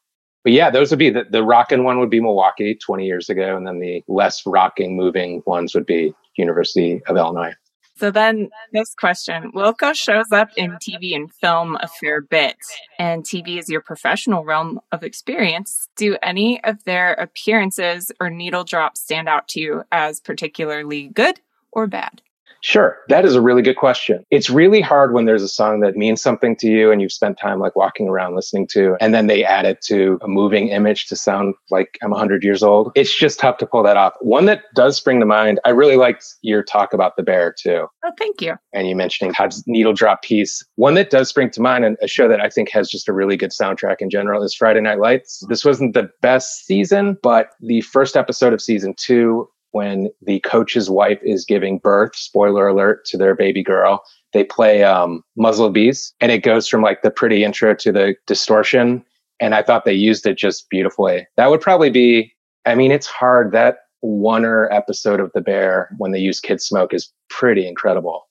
But 0.46 0.52
yeah, 0.52 0.70
those 0.70 0.90
would 0.90 1.00
be 1.00 1.10
the, 1.10 1.24
the 1.28 1.42
rocking 1.42 1.82
one 1.82 1.98
would 1.98 2.08
be 2.08 2.20
Milwaukee 2.20 2.76
20 2.76 3.04
years 3.04 3.28
ago. 3.28 3.56
And 3.56 3.66
then 3.66 3.80
the 3.80 4.04
less 4.06 4.46
rocking, 4.46 4.96
moving 4.96 5.42
ones 5.44 5.74
would 5.74 5.86
be 5.86 6.14
University 6.36 7.02
of 7.08 7.16
Illinois. 7.16 7.52
So 7.96 8.12
then 8.12 8.50
this 8.72 8.94
question, 8.94 9.50
Wilco 9.50 9.92
shows 9.92 10.30
up 10.30 10.50
in 10.56 10.70
TV 10.74 11.16
and 11.16 11.34
film 11.34 11.76
a 11.80 11.88
fair 11.88 12.20
bit, 12.20 12.58
and 12.96 13.24
TV 13.24 13.58
is 13.58 13.68
your 13.68 13.80
professional 13.80 14.44
realm 14.44 14.78
of 14.92 15.02
experience. 15.02 15.88
Do 15.96 16.16
any 16.22 16.62
of 16.62 16.84
their 16.84 17.14
appearances 17.14 18.12
or 18.20 18.30
needle 18.30 18.62
drops 18.62 19.00
stand 19.00 19.28
out 19.28 19.48
to 19.48 19.60
you 19.60 19.82
as 19.90 20.20
particularly 20.20 21.08
good 21.08 21.40
or 21.72 21.88
bad? 21.88 22.22
Sure. 22.62 22.96
That 23.08 23.24
is 23.24 23.34
a 23.34 23.40
really 23.40 23.62
good 23.62 23.76
question. 23.76 24.24
It's 24.30 24.50
really 24.50 24.80
hard 24.80 25.12
when 25.12 25.24
there's 25.24 25.42
a 25.42 25.48
song 25.48 25.80
that 25.80 25.96
means 25.96 26.22
something 26.22 26.56
to 26.56 26.68
you 26.68 26.90
and 26.90 27.00
you've 27.00 27.12
spent 27.12 27.38
time 27.38 27.60
like 27.60 27.76
walking 27.76 28.08
around 28.08 28.34
listening 28.34 28.66
to, 28.72 28.96
and 29.00 29.14
then 29.14 29.26
they 29.26 29.44
add 29.44 29.64
it 29.64 29.80
to 29.82 30.18
a 30.22 30.28
moving 30.28 30.68
image 30.68 31.06
to 31.06 31.16
sound 31.16 31.54
like 31.70 31.98
I'm 32.02 32.10
100 32.10 32.42
years 32.42 32.62
old. 32.62 32.92
It's 32.94 33.14
just 33.14 33.38
tough 33.38 33.58
to 33.58 33.66
pull 33.66 33.82
that 33.84 33.96
off. 33.96 34.14
One 34.20 34.46
that 34.46 34.62
does 34.74 34.96
spring 34.96 35.20
to 35.20 35.26
mind, 35.26 35.60
I 35.64 35.70
really 35.70 35.96
liked 35.96 36.24
your 36.42 36.62
talk 36.62 36.92
about 36.92 37.16
the 37.16 37.22
bear 37.22 37.54
too. 37.56 37.86
Oh, 38.04 38.12
thank 38.18 38.40
you. 38.40 38.54
And 38.72 38.88
you 38.88 38.96
mentioning 38.96 39.32
Todd's 39.32 39.62
needle 39.66 39.92
drop 39.92 40.22
piece. 40.22 40.64
One 40.76 40.94
that 40.94 41.10
does 41.10 41.28
spring 41.28 41.50
to 41.50 41.60
mind 41.60 41.84
and 41.84 41.96
a 42.02 42.08
show 42.08 42.28
that 42.28 42.40
I 42.40 42.48
think 42.48 42.70
has 42.70 42.90
just 42.90 43.08
a 43.08 43.12
really 43.12 43.36
good 43.36 43.50
soundtrack 43.50 43.96
in 44.00 44.10
general 44.10 44.42
is 44.42 44.54
Friday 44.54 44.80
Night 44.80 44.98
Lights. 44.98 45.44
This 45.48 45.64
wasn't 45.64 45.94
the 45.94 46.10
best 46.22 46.66
season, 46.66 47.16
but 47.22 47.50
the 47.60 47.80
first 47.82 48.16
episode 48.16 48.52
of 48.52 48.60
season 48.60 48.94
two 48.96 49.48
when 49.76 50.08
the 50.22 50.40
coach's 50.40 50.88
wife 50.88 51.20
is 51.22 51.44
giving 51.44 51.76
birth, 51.76 52.16
spoiler 52.16 52.66
alert, 52.66 53.04
to 53.04 53.18
their 53.18 53.34
baby 53.34 53.62
girl. 53.62 54.02
They 54.32 54.42
play 54.42 54.82
um, 54.82 55.22
Muzzle 55.36 55.68
Bees, 55.68 56.14
and 56.18 56.32
it 56.32 56.42
goes 56.42 56.66
from 56.66 56.80
like 56.80 57.02
the 57.02 57.10
pretty 57.10 57.44
intro 57.44 57.74
to 57.74 57.92
the 57.92 58.14
distortion. 58.26 59.04
And 59.38 59.54
I 59.54 59.62
thought 59.62 59.84
they 59.84 59.92
used 59.92 60.26
it 60.26 60.38
just 60.38 60.70
beautifully. 60.70 61.26
That 61.36 61.50
would 61.50 61.60
probably 61.60 61.90
be, 61.90 62.34
I 62.64 62.74
mean, 62.74 62.90
it's 62.90 63.06
hard. 63.06 63.52
That 63.52 63.80
oneer 64.02 64.66
episode 64.72 65.20
of 65.20 65.30
The 65.34 65.42
Bear 65.42 65.90
when 65.98 66.12
they 66.12 66.20
use 66.20 66.40
Kidsmoke 66.40 66.94
is 66.94 67.12
pretty 67.28 67.68
incredible. 67.68 68.28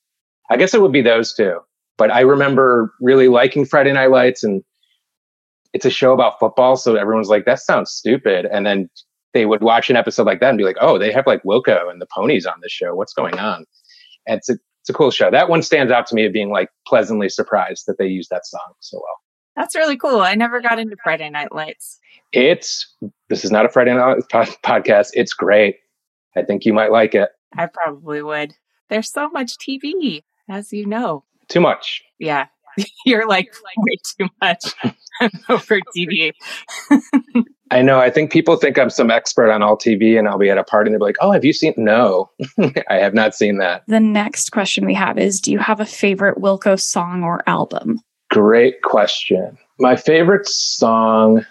I 0.49 0.57
guess 0.57 0.73
it 0.73 0.81
would 0.81 0.91
be 0.91 1.03
those 1.03 1.31
two. 1.31 1.59
But 1.97 2.09
I 2.11 2.21
remember 2.21 2.91
really 2.99 3.27
liking 3.27 3.65
Friday 3.65 3.93
Night 3.93 4.09
Lights 4.09 4.43
and 4.43 4.63
it's 5.73 5.85
a 5.85 5.91
show 5.91 6.11
about 6.11 6.39
football. 6.39 6.75
So 6.75 6.95
everyone's 6.95 7.29
like, 7.29 7.45
that 7.45 7.59
sounds 7.59 7.91
stupid. 7.91 8.47
And 8.51 8.65
then 8.65 8.89
they 9.35 9.45
would 9.45 9.61
watch 9.61 9.89
an 9.89 9.97
episode 9.97 10.25
like 10.25 10.39
that 10.39 10.49
and 10.49 10.57
be 10.57 10.63
like, 10.63 10.77
oh, 10.79 10.97
they 10.97 11.11
have 11.11 11.27
like 11.27 11.43
Wilco 11.43 11.91
and 11.91 12.01
the 12.01 12.07
ponies 12.07 12.45
on 12.45 12.55
this 12.63 12.71
show. 12.71 12.95
What's 12.95 13.13
going 13.13 13.37
on? 13.37 13.65
And 14.25 14.37
it's 14.37 14.49
a, 14.49 14.53
it's 14.81 14.89
a 14.89 14.93
cool 14.93 15.11
show. 15.11 15.29
That 15.29 15.49
one 15.49 15.61
stands 15.61 15.91
out 15.91 16.07
to 16.07 16.15
me 16.15 16.25
of 16.25 16.31
being 16.31 16.49
like 16.49 16.69
pleasantly 16.87 17.27
surprised 17.27 17.83
that 17.85 17.97
they 17.99 18.07
used 18.07 18.29
that 18.31 18.45
song 18.45 18.73
so 18.79 18.97
well. 18.97 19.17
That's 19.57 19.75
really 19.75 19.97
cool. 19.97 20.21
I 20.21 20.35
never 20.35 20.61
got 20.61 20.79
into 20.79 20.95
Friday 21.03 21.29
Night 21.29 21.53
Lights. 21.53 21.99
It's, 22.31 22.95
this 23.29 23.43
is 23.43 23.51
not 23.51 23.65
a 23.65 23.69
Friday 23.69 23.93
Night 23.93 24.19
podcast. 24.31 25.09
It's 25.13 25.33
great. 25.33 25.75
I 26.37 26.43
think 26.43 26.63
you 26.63 26.73
might 26.73 26.91
like 26.91 27.13
it. 27.13 27.29
I 27.57 27.67
probably 27.67 28.21
would. 28.21 28.53
There's 28.89 29.11
so 29.11 29.29
much 29.29 29.57
TV, 29.57 30.23
as 30.49 30.71
you 30.71 30.85
know. 30.85 31.25
Too 31.49 31.61
much. 31.61 32.01
Yeah. 32.19 32.47
You're 33.05 33.27
like 33.27 33.53
way 33.77 33.97
too 34.17 34.27
much 34.41 34.73
over 35.49 35.79
TV. 35.95 36.31
I 37.71 37.81
know. 37.81 37.99
I 37.99 38.09
think 38.11 38.31
people 38.31 38.57
think 38.57 38.77
I'm 38.77 38.89
some 38.89 39.09
expert 39.09 39.51
on 39.51 39.63
all 39.63 39.75
TV 39.75 40.19
and 40.19 40.27
I'll 40.27 40.37
be 40.37 40.49
at 40.49 40.57
a 40.57 40.63
party 40.63 40.89
and 40.89 40.93
they'll 40.93 40.99
be 40.99 41.09
like, 41.09 41.17
oh, 41.19 41.31
have 41.31 41.43
you 41.43 41.53
seen? 41.53 41.73
No, 41.77 42.29
I 42.89 42.95
have 42.95 43.13
not 43.13 43.33
seen 43.33 43.57
that. 43.57 43.83
The 43.87 43.99
next 43.99 44.51
question 44.51 44.85
we 44.85 44.93
have 44.93 45.17
is 45.17 45.41
Do 45.41 45.51
you 45.51 45.59
have 45.59 45.79
a 45.79 45.85
favorite 45.85 46.37
Wilco 46.37 46.79
song 46.79 47.23
or 47.23 47.41
album? 47.47 47.99
Great 48.29 48.81
question. 48.81 49.57
My 49.79 49.95
favorite 49.95 50.47
song 50.47 51.45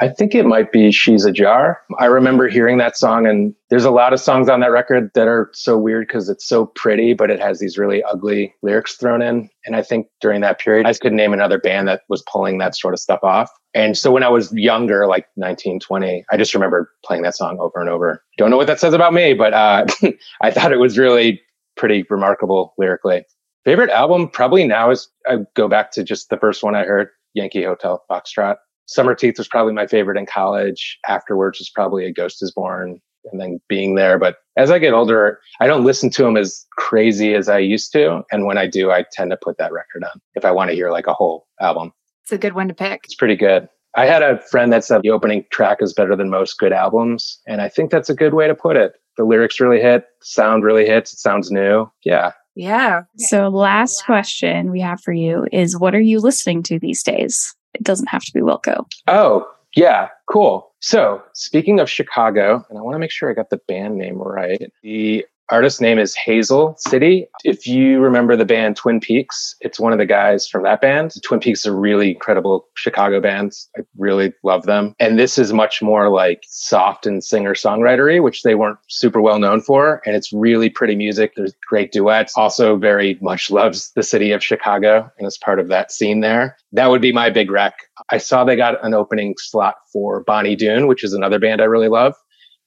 I 0.00 0.08
think 0.08 0.34
it 0.34 0.46
might 0.46 0.70
be 0.70 0.92
She's 0.92 1.24
a 1.24 1.32
Jar. 1.32 1.80
I 1.98 2.06
remember 2.06 2.48
hearing 2.48 2.78
that 2.78 2.96
song, 2.96 3.26
and 3.26 3.54
there's 3.68 3.84
a 3.84 3.90
lot 3.90 4.12
of 4.12 4.20
songs 4.20 4.48
on 4.48 4.60
that 4.60 4.70
record 4.70 5.10
that 5.14 5.26
are 5.26 5.50
so 5.52 5.76
weird 5.76 6.06
because 6.06 6.28
it's 6.28 6.46
so 6.46 6.66
pretty, 6.66 7.14
but 7.14 7.30
it 7.30 7.40
has 7.40 7.58
these 7.58 7.76
really 7.76 8.02
ugly 8.04 8.54
lyrics 8.62 8.94
thrown 8.94 9.22
in. 9.22 9.50
And 9.66 9.74
I 9.74 9.82
think 9.82 10.06
during 10.20 10.40
that 10.42 10.60
period, 10.60 10.86
I 10.86 10.94
could 10.94 11.12
name 11.12 11.32
another 11.32 11.58
band 11.58 11.88
that 11.88 12.02
was 12.08 12.22
pulling 12.30 12.58
that 12.58 12.76
sort 12.76 12.94
of 12.94 13.00
stuff 13.00 13.20
off. 13.22 13.50
And 13.74 13.98
so 13.98 14.10
when 14.10 14.22
I 14.22 14.28
was 14.28 14.52
younger, 14.52 15.06
like 15.06 15.26
19, 15.36 15.80
20, 15.80 16.24
I 16.30 16.36
just 16.36 16.54
remember 16.54 16.90
playing 17.04 17.22
that 17.22 17.36
song 17.36 17.58
over 17.60 17.80
and 17.80 17.88
over. 17.88 18.22
Don't 18.36 18.50
know 18.50 18.56
what 18.56 18.68
that 18.68 18.80
says 18.80 18.94
about 18.94 19.12
me, 19.12 19.34
but 19.34 19.52
uh, 19.52 19.86
I 20.40 20.50
thought 20.50 20.72
it 20.72 20.78
was 20.78 20.96
really 20.96 21.40
pretty 21.76 22.04
remarkable 22.08 22.74
lyrically. 22.78 23.24
Favorite 23.64 23.90
album 23.90 24.28
probably 24.28 24.66
now 24.66 24.90
is 24.90 25.08
I 25.26 25.38
go 25.54 25.68
back 25.68 25.90
to 25.92 26.04
just 26.04 26.30
the 26.30 26.38
first 26.38 26.62
one 26.62 26.74
I 26.74 26.84
heard, 26.84 27.08
Yankee 27.34 27.64
Hotel 27.64 28.02
Foxtrot. 28.10 28.56
Summerteeth 28.88 29.38
was 29.38 29.48
probably 29.48 29.72
my 29.72 29.86
favorite 29.86 30.18
in 30.18 30.26
college. 30.26 30.98
Afterwards 31.06 31.58
was 31.58 31.70
probably 31.70 32.04
A 32.06 32.12
Ghost 32.12 32.42
is 32.42 32.52
Born 32.52 33.00
and 33.30 33.40
then 33.40 33.60
being 33.68 33.94
there. 33.94 34.18
But 34.18 34.36
as 34.56 34.70
I 34.70 34.78
get 34.78 34.94
older, 34.94 35.40
I 35.60 35.66
don't 35.66 35.84
listen 35.84 36.10
to 36.10 36.22
them 36.22 36.36
as 36.36 36.64
crazy 36.76 37.34
as 37.34 37.48
I 37.48 37.58
used 37.58 37.92
to. 37.92 38.22
And 38.32 38.46
when 38.46 38.58
I 38.58 38.66
do, 38.66 38.90
I 38.90 39.04
tend 39.12 39.30
to 39.30 39.36
put 39.36 39.58
that 39.58 39.72
record 39.72 40.04
on 40.04 40.20
if 40.34 40.44
I 40.44 40.50
want 40.50 40.70
to 40.70 40.76
hear 40.76 40.90
like 40.90 41.06
a 41.06 41.14
whole 41.14 41.46
album. 41.60 41.92
It's 42.22 42.32
a 42.32 42.38
good 42.38 42.54
one 42.54 42.68
to 42.68 42.74
pick. 42.74 43.02
It's 43.04 43.14
pretty 43.14 43.36
good. 43.36 43.68
I 43.94 44.06
had 44.06 44.22
a 44.22 44.38
friend 44.42 44.72
that 44.72 44.84
said 44.84 45.02
the 45.02 45.10
opening 45.10 45.44
track 45.50 45.78
is 45.80 45.92
better 45.92 46.14
than 46.14 46.30
most 46.30 46.58
good 46.58 46.72
albums. 46.72 47.40
And 47.46 47.60
I 47.60 47.68
think 47.68 47.90
that's 47.90 48.10
a 48.10 48.14
good 48.14 48.34
way 48.34 48.46
to 48.46 48.54
put 48.54 48.76
it. 48.76 48.92
The 49.16 49.24
lyrics 49.24 49.60
really 49.60 49.80
hit, 49.80 50.04
sound 50.22 50.62
really 50.62 50.86
hits, 50.86 51.12
it 51.12 51.18
sounds 51.18 51.50
new. 51.50 51.90
Yeah. 52.04 52.32
Yeah. 52.54 53.02
So, 53.16 53.48
last 53.48 54.04
question 54.04 54.70
we 54.72 54.80
have 54.80 55.00
for 55.00 55.12
you 55.12 55.46
is 55.52 55.78
what 55.78 55.94
are 55.94 56.00
you 56.00 56.18
listening 56.18 56.62
to 56.64 56.78
these 56.78 57.02
days? 57.02 57.54
It 57.78 57.84
doesn't 57.84 58.08
have 58.08 58.24
to 58.24 58.32
be 58.32 58.40
Wilco. 58.40 58.84
Oh, 59.06 59.48
Yeah, 59.74 60.08
cool. 60.30 60.72
So, 60.80 61.22
speaking 61.34 61.78
of 61.80 61.88
Chicago, 61.90 62.64
and 62.68 62.78
I 62.78 62.82
want 62.82 62.94
to 62.94 62.98
make 62.98 63.10
sure 63.10 63.30
I 63.30 63.34
got 63.34 63.50
the 63.50 63.60
band 63.68 63.96
name 63.96 64.18
right. 64.18 64.72
The 64.82 65.24
artist 65.50 65.80
name 65.80 65.98
is 65.98 66.14
Hazel 66.14 66.74
City. 66.78 67.26
If 67.44 67.66
you 67.66 68.00
remember 68.00 68.36
the 68.36 68.44
band 68.44 68.76
Twin 68.76 69.00
Peaks, 69.00 69.54
it's 69.60 69.80
one 69.80 69.92
of 69.92 69.98
the 69.98 70.06
guys 70.06 70.46
from 70.46 70.62
that 70.64 70.80
band. 70.80 71.14
Twin 71.22 71.40
Peaks 71.40 71.66
are 71.66 71.74
really 71.74 72.12
incredible 72.12 72.68
Chicago 72.74 73.20
bands. 73.20 73.68
I 73.76 73.82
really 73.96 74.34
love 74.44 74.66
them. 74.66 74.94
And 74.98 75.18
this 75.18 75.38
is 75.38 75.52
much 75.52 75.80
more 75.80 76.10
like 76.10 76.42
soft 76.46 77.06
and 77.06 77.24
singer 77.24 77.54
songwritery, 77.54 78.22
which 78.22 78.42
they 78.42 78.54
weren't 78.54 78.78
super 78.88 79.20
well 79.20 79.38
known 79.38 79.60
for. 79.60 80.02
And 80.04 80.14
it's 80.14 80.32
really 80.32 80.68
pretty 80.68 80.96
music. 80.96 81.32
There's 81.36 81.54
great 81.66 81.92
duets. 81.92 82.34
Also 82.36 82.76
very 82.76 83.18
much 83.22 83.50
loves 83.50 83.92
the 83.94 84.02
city 84.02 84.32
of 84.32 84.44
Chicago 84.44 85.10
and 85.18 85.26
is 85.26 85.38
part 85.38 85.58
of 85.58 85.68
that 85.68 85.90
scene 85.90 86.20
there. 86.20 86.56
That 86.72 86.90
would 86.90 87.02
be 87.02 87.12
my 87.12 87.30
big 87.30 87.50
rec. 87.50 87.74
I 88.10 88.18
saw 88.18 88.44
they 88.44 88.56
got 88.56 88.84
an 88.84 88.94
opening 88.94 89.34
slot 89.38 89.76
for 89.92 90.22
Bonny 90.24 90.56
Doon, 90.56 90.86
which 90.86 91.02
is 91.02 91.14
another 91.14 91.38
band 91.38 91.60
I 91.60 91.64
really 91.64 91.88
love. 91.88 92.14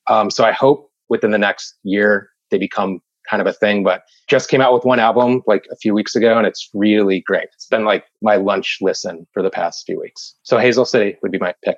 Um, 0.09 0.31
so 0.31 0.43
I 0.43 0.51
hope 0.51 0.91
within 1.09 1.31
the 1.31 1.37
next 1.37 1.75
year 1.83 2.30
they 2.51 2.57
become 2.57 3.01
kind 3.29 3.41
of 3.41 3.47
a 3.47 3.53
thing, 3.53 3.83
but 3.83 4.03
just 4.27 4.49
came 4.49 4.61
out 4.61 4.73
with 4.73 4.83
one 4.83 4.99
album 4.99 5.41
like 5.47 5.65
a 5.71 5.75
few 5.75 5.93
weeks 5.93 6.15
ago 6.15 6.37
and 6.37 6.45
it's 6.45 6.69
really 6.73 7.21
great. 7.21 7.47
It's 7.53 7.67
been 7.67 7.85
like 7.85 8.05
my 8.21 8.35
lunch 8.35 8.79
listen 8.81 9.27
for 9.33 9.41
the 9.41 9.49
past 9.49 9.85
few 9.85 9.99
weeks. 9.99 10.35
So 10.43 10.57
Hazel 10.57 10.85
City 10.85 11.17
would 11.21 11.31
be 11.31 11.37
my 11.37 11.53
pick. 11.63 11.77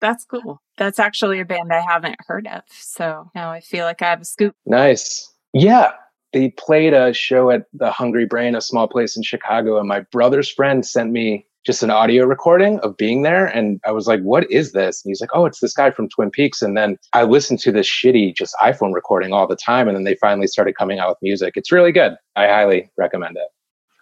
That's 0.00 0.24
cool. 0.24 0.60
That's 0.76 0.98
actually 0.98 1.40
a 1.40 1.44
band 1.44 1.72
I 1.72 1.80
haven't 1.80 2.16
heard 2.26 2.46
of. 2.46 2.62
So 2.68 3.30
now 3.34 3.50
I 3.50 3.60
feel 3.60 3.84
like 3.84 4.02
I 4.02 4.10
have 4.10 4.20
a 4.20 4.24
scoop. 4.24 4.54
Nice. 4.66 5.32
Yeah. 5.52 5.92
They 6.32 6.50
played 6.50 6.92
a 6.92 7.12
show 7.12 7.50
at 7.50 7.64
the 7.72 7.90
Hungry 7.90 8.26
Brain, 8.26 8.54
a 8.54 8.60
small 8.60 8.88
place 8.88 9.16
in 9.16 9.22
Chicago, 9.22 9.78
and 9.78 9.88
my 9.88 10.00
brother's 10.00 10.50
friend 10.50 10.84
sent 10.84 11.10
me 11.10 11.46
just 11.66 11.82
an 11.82 11.90
audio 11.90 12.24
recording 12.24 12.78
of 12.80 12.96
being 12.96 13.22
there. 13.22 13.46
And 13.46 13.80
I 13.84 13.90
was 13.90 14.06
like, 14.06 14.20
what 14.22 14.50
is 14.50 14.72
this? 14.72 15.04
And 15.04 15.10
he's 15.10 15.20
like, 15.20 15.30
oh, 15.34 15.46
it's 15.46 15.60
this 15.60 15.74
guy 15.74 15.90
from 15.90 16.08
Twin 16.08 16.30
Peaks. 16.30 16.62
And 16.62 16.76
then 16.76 16.96
I 17.12 17.24
listened 17.24 17.58
to 17.60 17.72
this 17.72 17.88
shitty 17.88 18.36
just 18.36 18.54
iPhone 18.62 18.94
recording 18.94 19.32
all 19.32 19.48
the 19.48 19.56
time. 19.56 19.88
And 19.88 19.96
then 19.96 20.04
they 20.04 20.14
finally 20.14 20.46
started 20.46 20.76
coming 20.76 21.00
out 21.00 21.08
with 21.08 21.18
music. 21.20 21.54
It's 21.56 21.72
really 21.72 21.92
good. 21.92 22.12
I 22.36 22.46
highly 22.46 22.90
recommend 22.96 23.36
it. 23.36 23.48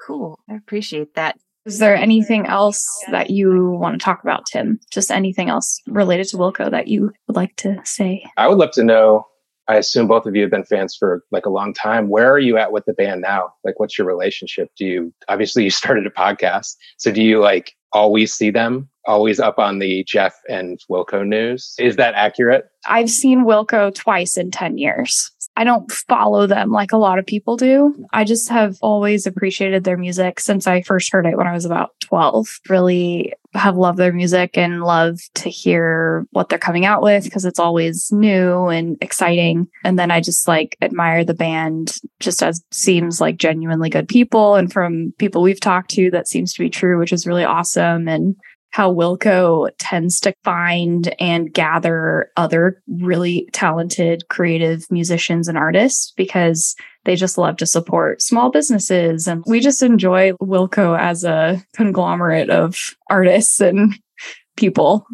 Cool. 0.06 0.38
I 0.50 0.54
appreciate 0.54 1.14
that. 1.14 1.38
Is 1.64 1.78
there 1.78 1.96
anything 1.96 2.44
else 2.44 2.86
that 3.10 3.30
you 3.30 3.70
want 3.70 3.98
to 3.98 4.04
talk 4.04 4.22
about, 4.22 4.44
Tim? 4.44 4.78
Just 4.92 5.10
anything 5.10 5.48
else 5.48 5.80
related 5.86 6.28
to 6.28 6.36
Wilco 6.36 6.70
that 6.70 6.88
you 6.88 7.10
would 7.26 7.36
like 7.36 7.56
to 7.56 7.80
say? 7.84 8.22
I 8.36 8.48
would 8.48 8.58
love 8.58 8.72
to 8.72 8.84
know. 8.84 9.26
I 9.68 9.76
assume 9.76 10.06
both 10.06 10.26
of 10.26 10.34
you 10.36 10.42
have 10.42 10.50
been 10.50 10.64
fans 10.64 10.94
for 10.94 11.24
like 11.30 11.46
a 11.46 11.50
long 11.50 11.72
time. 11.72 12.08
Where 12.08 12.30
are 12.30 12.38
you 12.38 12.58
at 12.58 12.72
with 12.72 12.84
the 12.84 12.92
band 12.92 13.22
now? 13.22 13.54
Like, 13.64 13.80
what's 13.80 13.98
your 13.98 14.06
relationship? 14.06 14.70
Do 14.76 14.84
you 14.84 15.14
obviously 15.28 15.64
you 15.64 15.70
started 15.82 16.06
a 16.06 16.10
podcast, 16.10 16.76
so 16.98 17.10
do 17.10 17.22
you 17.22 17.40
like 17.40 17.72
always 17.92 18.34
see 18.34 18.50
them, 18.50 18.88
always 19.06 19.40
up 19.40 19.58
on 19.58 19.78
the 19.78 20.04
Jeff 20.04 20.34
and 20.48 20.78
Wilco 20.90 21.26
news? 21.26 21.74
Is 21.78 21.96
that 21.96 22.14
accurate? 22.14 22.64
I've 22.86 23.10
seen 23.10 23.44
Wilco 23.44 23.94
twice 23.94 24.36
in 24.36 24.50
10 24.50 24.78
years. 24.78 25.30
I 25.56 25.62
don't 25.62 25.90
follow 25.90 26.48
them 26.48 26.72
like 26.72 26.92
a 26.92 26.96
lot 26.96 27.20
of 27.20 27.26
people 27.26 27.56
do. 27.56 27.94
I 28.12 28.24
just 28.24 28.48
have 28.48 28.76
always 28.82 29.24
appreciated 29.26 29.84
their 29.84 29.96
music 29.96 30.40
since 30.40 30.66
I 30.66 30.82
first 30.82 31.12
heard 31.12 31.26
it 31.26 31.36
when 31.36 31.46
I 31.46 31.52
was 31.52 31.64
about 31.64 31.90
12. 32.00 32.48
Really 32.68 33.32
have 33.54 33.76
loved 33.76 33.98
their 33.98 34.12
music 34.12 34.58
and 34.58 34.82
love 34.82 35.20
to 35.34 35.48
hear 35.48 36.26
what 36.30 36.48
they're 36.48 36.58
coming 36.58 36.84
out 36.84 37.02
with 37.02 37.24
because 37.24 37.44
it's 37.44 37.58
always 37.58 38.10
new 38.10 38.66
and 38.66 38.96
exciting. 39.00 39.68
And 39.84 39.98
then 39.98 40.10
I 40.10 40.20
just 40.20 40.48
like 40.48 40.76
admire 40.82 41.24
the 41.24 41.34
band 41.34 41.96
just 42.20 42.42
as 42.42 42.62
seems 42.72 43.20
like 43.20 43.36
genuinely 43.36 43.90
good 43.90 44.08
people. 44.08 44.56
And 44.56 44.72
from 44.72 45.14
people 45.18 45.42
we've 45.42 45.60
talked 45.60 45.90
to, 45.92 46.10
that 46.10 46.28
seems 46.28 46.52
to 46.54 46.62
be 46.62 46.70
true, 46.70 46.98
which 46.98 47.12
is 47.12 47.26
really 47.26 47.44
awesome. 47.44 48.08
And 48.08 48.34
how 48.74 48.92
Wilco 48.92 49.70
tends 49.78 50.18
to 50.18 50.34
find 50.42 51.14
and 51.20 51.54
gather 51.54 52.32
other 52.36 52.82
really 52.88 53.48
talented 53.52 54.24
creative 54.30 54.84
musicians 54.90 55.46
and 55.46 55.56
artists 55.56 56.12
because 56.16 56.74
they 57.04 57.14
just 57.14 57.38
love 57.38 57.56
to 57.58 57.66
support 57.66 58.20
small 58.20 58.50
businesses. 58.50 59.28
And 59.28 59.44
we 59.46 59.60
just 59.60 59.80
enjoy 59.80 60.32
Wilco 60.42 60.98
as 60.98 61.22
a 61.22 61.64
conglomerate 61.76 62.50
of 62.50 62.76
artists 63.08 63.60
and 63.60 63.94
people. 64.56 65.06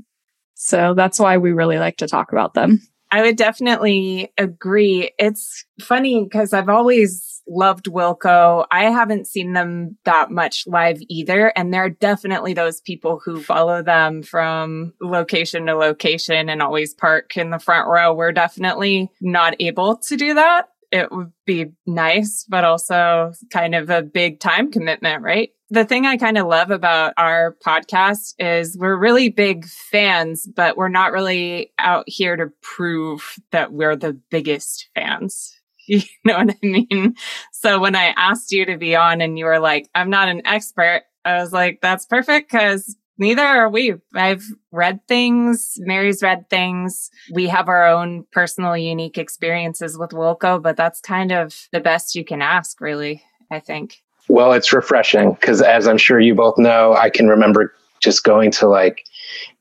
So 0.55 0.95
that's 0.95 1.19
why 1.19 1.37
we 1.37 1.52
really 1.52 1.79
like 1.79 1.99
to 1.99 2.09
talk 2.09 2.33
about 2.33 2.55
them. 2.55 2.81
I 3.12 3.23
would 3.23 3.37
definitely 3.37 4.33
agree. 4.38 5.11
It's 5.19 5.64
funny 5.81 6.25
because 6.25 6.52
I've 6.52 6.69
always 6.69 7.43
loved 7.49 7.87
Wilco. 7.87 8.67
I 8.71 8.85
haven't 8.85 9.26
seen 9.26 9.52
them 9.52 9.97
that 10.05 10.31
much 10.31 10.64
live 10.67 11.00
either. 11.09 11.52
And 11.57 11.75
there 11.75 11.85
are 11.85 11.90
definitely 11.90 12.55
those 12.55 12.81
people 12.81 13.21
who 13.25 13.43
follow 13.43 13.83
them 13.83 14.23
from 14.23 14.93
location 15.00 15.67
to 15.67 15.75
location 15.75 16.49
and 16.49 16.62
always 16.62 16.95
park 16.95 17.37
in 17.37 17.50
the 17.50 17.59
front 17.59 17.88
row. 17.88 18.14
We're 18.14 18.33
definitely 18.33 19.11
not 19.21 19.57
able 19.59 19.97
to 19.97 20.17
do 20.17 20.35
that. 20.35 20.69
It 20.93 21.11
would 21.11 21.33
be 21.47 21.67
nice, 21.87 22.45
but 22.49 22.64
also 22.64 23.33
kind 23.52 23.75
of 23.75 23.90
a 23.90 24.02
big 24.02 24.40
time 24.40 24.71
commitment, 24.71 25.23
right? 25.23 25.50
The 25.70 25.84
thing 25.84 26.04
I 26.04 26.16
kind 26.16 26.36
of 26.36 26.46
love 26.46 26.70
about 26.70 27.14
our 27.16 27.56
podcast 27.64 28.34
is 28.38 28.76
we're 28.76 28.96
really 28.96 29.28
big 29.28 29.64
fans, 29.66 30.46
but 30.46 30.76
we're 30.76 30.88
not 30.88 31.12
really 31.12 31.72
out 31.78 32.04
here 32.06 32.36
to 32.36 32.48
prove 32.60 33.36
that 33.52 33.72
we're 33.72 33.96
the 33.96 34.18
biggest 34.30 34.88
fans. 34.94 35.56
You 35.86 36.02
know 36.24 36.36
what 36.36 36.50
I 36.50 36.56
mean? 36.64 37.16
So 37.50 37.80
when 37.80 37.96
I 37.96 38.14
asked 38.16 38.52
you 38.52 38.64
to 38.66 38.76
be 38.78 38.94
on 38.94 39.20
and 39.20 39.36
you 39.36 39.46
were 39.46 39.58
like, 39.58 39.88
I'm 39.92 40.08
not 40.08 40.28
an 40.28 40.40
expert, 40.44 41.02
I 41.24 41.40
was 41.40 41.52
like, 41.52 41.80
that's 41.82 42.06
perfect 42.06 42.48
because 42.48 42.96
neither 43.18 43.42
are 43.42 43.68
we. 43.68 43.94
I've 44.14 44.44
read 44.70 45.00
things. 45.08 45.74
Mary's 45.78 46.22
read 46.22 46.48
things. 46.48 47.10
We 47.32 47.48
have 47.48 47.68
our 47.68 47.88
own 47.88 48.24
personal 48.30 48.76
unique 48.76 49.18
experiences 49.18 49.98
with 49.98 50.10
Wilco, 50.10 50.62
but 50.62 50.76
that's 50.76 51.00
kind 51.00 51.32
of 51.32 51.68
the 51.72 51.80
best 51.80 52.14
you 52.14 52.24
can 52.24 52.40
ask, 52.40 52.80
really, 52.80 53.24
I 53.50 53.58
think. 53.58 53.96
Well, 54.28 54.52
it's 54.52 54.72
refreshing 54.72 55.32
because, 55.32 55.62
as 55.62 55.88
I'm 55.88 55.98
sure 55.98 56.20
you 56.20 56.34
both 56.34 56.58
know, 56.58 56.94
I 56.94 57.10
can 57.10 57.28
remember 57.28 57.74
just 58.00 58.24
going 58.24 58.50
to 58.52 58.68
like 58.68 59.02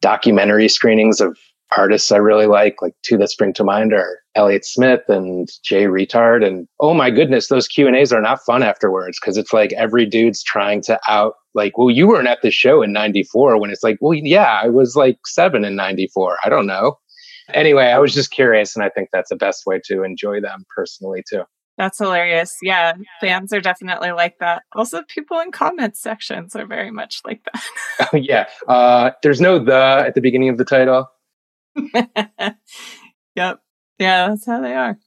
documentary 0.02 0.70
screenings 0.70 1.22
of 1.22 1.38
artists 1.78 2.12
I 2.12 2.18
really 2.18 2.48
like, 2.48 2.82
like 2.82 2.96
two 3.04 3.18
that 3.18 3.30
spring 3.30 3.54
to 3.54 3.64
mind 3.64 3.94
are 3.94 4.20
Elliott 4.36 4.66
Smith 4.66 5.02
and 5.08 5.48
Jay 5.64 5.84
Reatard. 5.84 6.46
And 6.46 6.68
oh 6.80 6.94
my 6.94 7.10
goodness, 7.12 7.48
those 7.48 7.68
Q 7.68 7.88
and 7.88 7.96
A's 7.96 8.14
are 8.14 8.22
not 8.22 8.44
fun 8.44 8.64
afterwards 8.64 9.20
because 9.20 9.38
it's 9.38 9.54
like 9.54 9.74
every 9.74 10.06
dude's 10.06 10.44
trying 10.44 10.82
to 10.84 11.00
out 11.08 11.36
like, 11.54 11.78
well, 11.78 11.90
you 11.90 12.08
weren't 12.08 12.28
at 12.28 12.42
the 12.42 12.52
show 12.52 12.82
in 12.82 12.94
94 12.94 13.60
when 13.60 13.70
it's 13.70 13.84
like, 13.84 13.98
well, 14.02 14.14
yeah, 14.14 14.60
I 14.64 14.70
was 14.70 14.96
like 14.96 15.20
seven 15.26 15.66
in 15.66 15.76
94. 15.76 16.38
I 16.44 16.50
don't 16.50 16.68
know. 16.68 16.98
Anyway, 17.54 17.86
I 17.86 17.98
was 17.98 18.14
just 18.14 18.32
curious. 18.32 18.76
And 18.76 18.84
I 18.84 18.90
think 18.90 19.10
that's 19.12 19.30
the 19.30 19.36
best 19.36 19.66
way 19.66 19.82
to 19.86 20.04
enjoy 20.04 20.40
them 20.40 20.66
personally 20.76 21.24
too. 21.30 21.44
That's 21.80 21.98
hilarious. 21.98 22.58
Yeah, 22.62 22.92
fans 23.22 23.54
are 23.54 23.62
definitely 23.62 24.12
like 24.12 24.40
that. 24.40 24.64
Also, 24.74 25.02
people 25.04 25.40
in 25.40 25.54
comment 25.54 25.96
sections 25.96 26.54
are 26.54 26.66
very 26.66 26.92
much 26.92 27.22
like 27.26 27.42
that. 27.46 27.64
oh, 28.02 28.08
yeah. 28.18 28.50
Uh, 28.68 29.12
there's 29.24 29.40
no 29.40 29.60
the 29.60 30.04
at 30.06 30.14
the 30.14 30.20
beginning 30.20 30.50
of 30.50 30.58
the 30.58 30.66
title. 30.66 31.10
yep. 31.94 33.62
Yeah, 33.98 34.28
that's 34.28 34.46
how 34.46 34.60
they 34.62 34.76
are. 34.76 35.00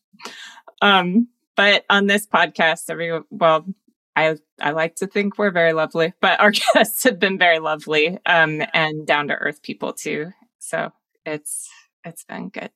Um, 0.81 1.29
but 1.57 1.85
on 1.91 2.07
this 2.07 2.27
podcast, 2.27 2.89
every 2.89 3.21
well, 3.29 3.67
I 4.17 4.39
I 4.59 4.71
like 4.71 4.97
to 4.97 5.07
think 5.07 5.37
we're 5.37 5.51
very 5.51 5.75
lovely, 5.75 6.15
but 6.23 6.41
our 6.41 6.53
guests 6.75 7.05
have 7.05 7.19
been 7.19 7.37
very 7.37 7.59
lovely, 7.59 8.19
um, 8.25 8.63
and 8.73 9.07
down 9.07 9.29
to 9.29 9.35
earth 9.35 9.61
people 9.61 9.93
too. 9.93 10.33
So 10.59 10.91
it's 11.27 11.69
it's 12.03 12.25
been 12.25 12.49
good. 12.49 12.71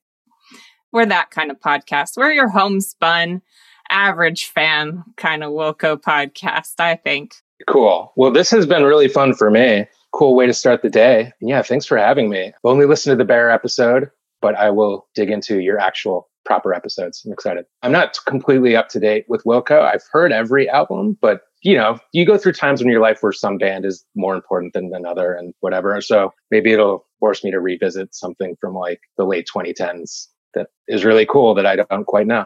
We're 0.91 1.07
that 1.07 1.31
kind 1.31 1.49
of 1.49 1.59
podcast. 1.59 2.11
We're 2.15 2.31
your 2.31 2.49
homespun 2.49 3.41
average 3.89 4.45
fan 4.45 5.03
kind 5.17 5.43
of 5.43 5.51
Wilco 5.51 5.97
podcast, 6.01 6.79
I 6.79 6.95
think. 6.95 7.35
Cool. 7.67 8.13
Well, 8.15 8.31
this 8.31 8.51
has 8.51 8.65
been 8.65 8.83
really 8.83 9.07
fun 9.07 9.33
for 9.33 9.49
me. 9.49 9.85
Cool 10.13 10.35
way 10.35 10.45
to 10.45 10.53
start 10.53 10.81
the 10.81 10.89
day. 10.89 11.31
Yeah, 11.41 11.61
thanks 11.61 11.85
for 11.85 11.97
having 11.97 12.29
me. 12.29 12.47
I've 12.47 12.53
only 12.63 12.85
listened 12.85 13.13
to 13.13 13.17
the 13.17 13.27
Bear 13.27 13.49
episode, 13.49 14.09
but 14.41 14.55
I 14.55 14.69
will 14.69 15.07
dig 15.15 15.29
into 15.29 15.59
your 15.59 15.79
actual 15.79 16.29
proper 16.45 16.73
episodes. 16.73 17.21
I'm 17.25 17.33
excited. 17.33 17.65
I'm 17.83 17.91
not 17.91 18.17
completely 18.25 18.75
up 18.75 18.87
to 18.89 18.99
date 18.99 19.25
with 19.27 19.43
Wilco. 19.43 19.81
I've 19.81 20.03
heard 20.11 20.31
every 20.31 20.69
album, 20.69 21.17
but 21.21 21.41
you 21.63 21.75
know, 21.75 21.99
you 22.13 22.25
go 22.25 22.37
through 22.37 22.53
times 22.53 22.81
in 22.81 22.87
your 22.87 23.01
life 23.01 23.17
where 23.21 23.31
some 23.33 23.57
band 23.57 23.83
is 23.83 24.05
more 24.15 24.35
important 24.35 24.73
than 24.73 24.91
another 24.93 25.33
and 25.33 25.53
whatever. 25.59 25.99
So 26.01 26.31
maybe 26.51 26.71
it'll 26.71 27.05
force 27.19 27.43
me 27.43 27.51
to 27.51 27.59
revisit 27.59 28.15
something 28.15 28.55
from 28.61 28.75
like 28.75 29.01
the 29.17 29.25
late 29.25 29.47
2010s 29.53 30.27
that 30.53 30.67
is 30.87 31.03
really 31.03 31.25
cool 31.25 31.55
that 31.55 31.65
I 31.65 31.75
don't 31.75 32.05
quite 32.05 32.27
know. 32.27 32.45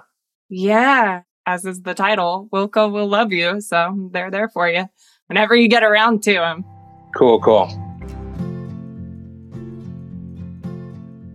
Yeah 0.50 1.22
as 1.52 1.66
is 1.66 1.82
the 1.82 1.94
title, 1.94 2.48
Wilco 2.54 2.90
will 2.90 3.08
love 3.08 3.34
you. 3.34 3.60
So 3.60 4.10
they're 4.12 4.32
there 4.32 4.48
for 4.48 4.70
you 4.70 4.86
whenever 5.28 5.54
you 5.56 5.68
get 5.68 5.84
around 5.84 6.24
to 6.24 6.34
them. 6.34 6.64
Cool, 7.14 7.42
cool. 7.42 7.70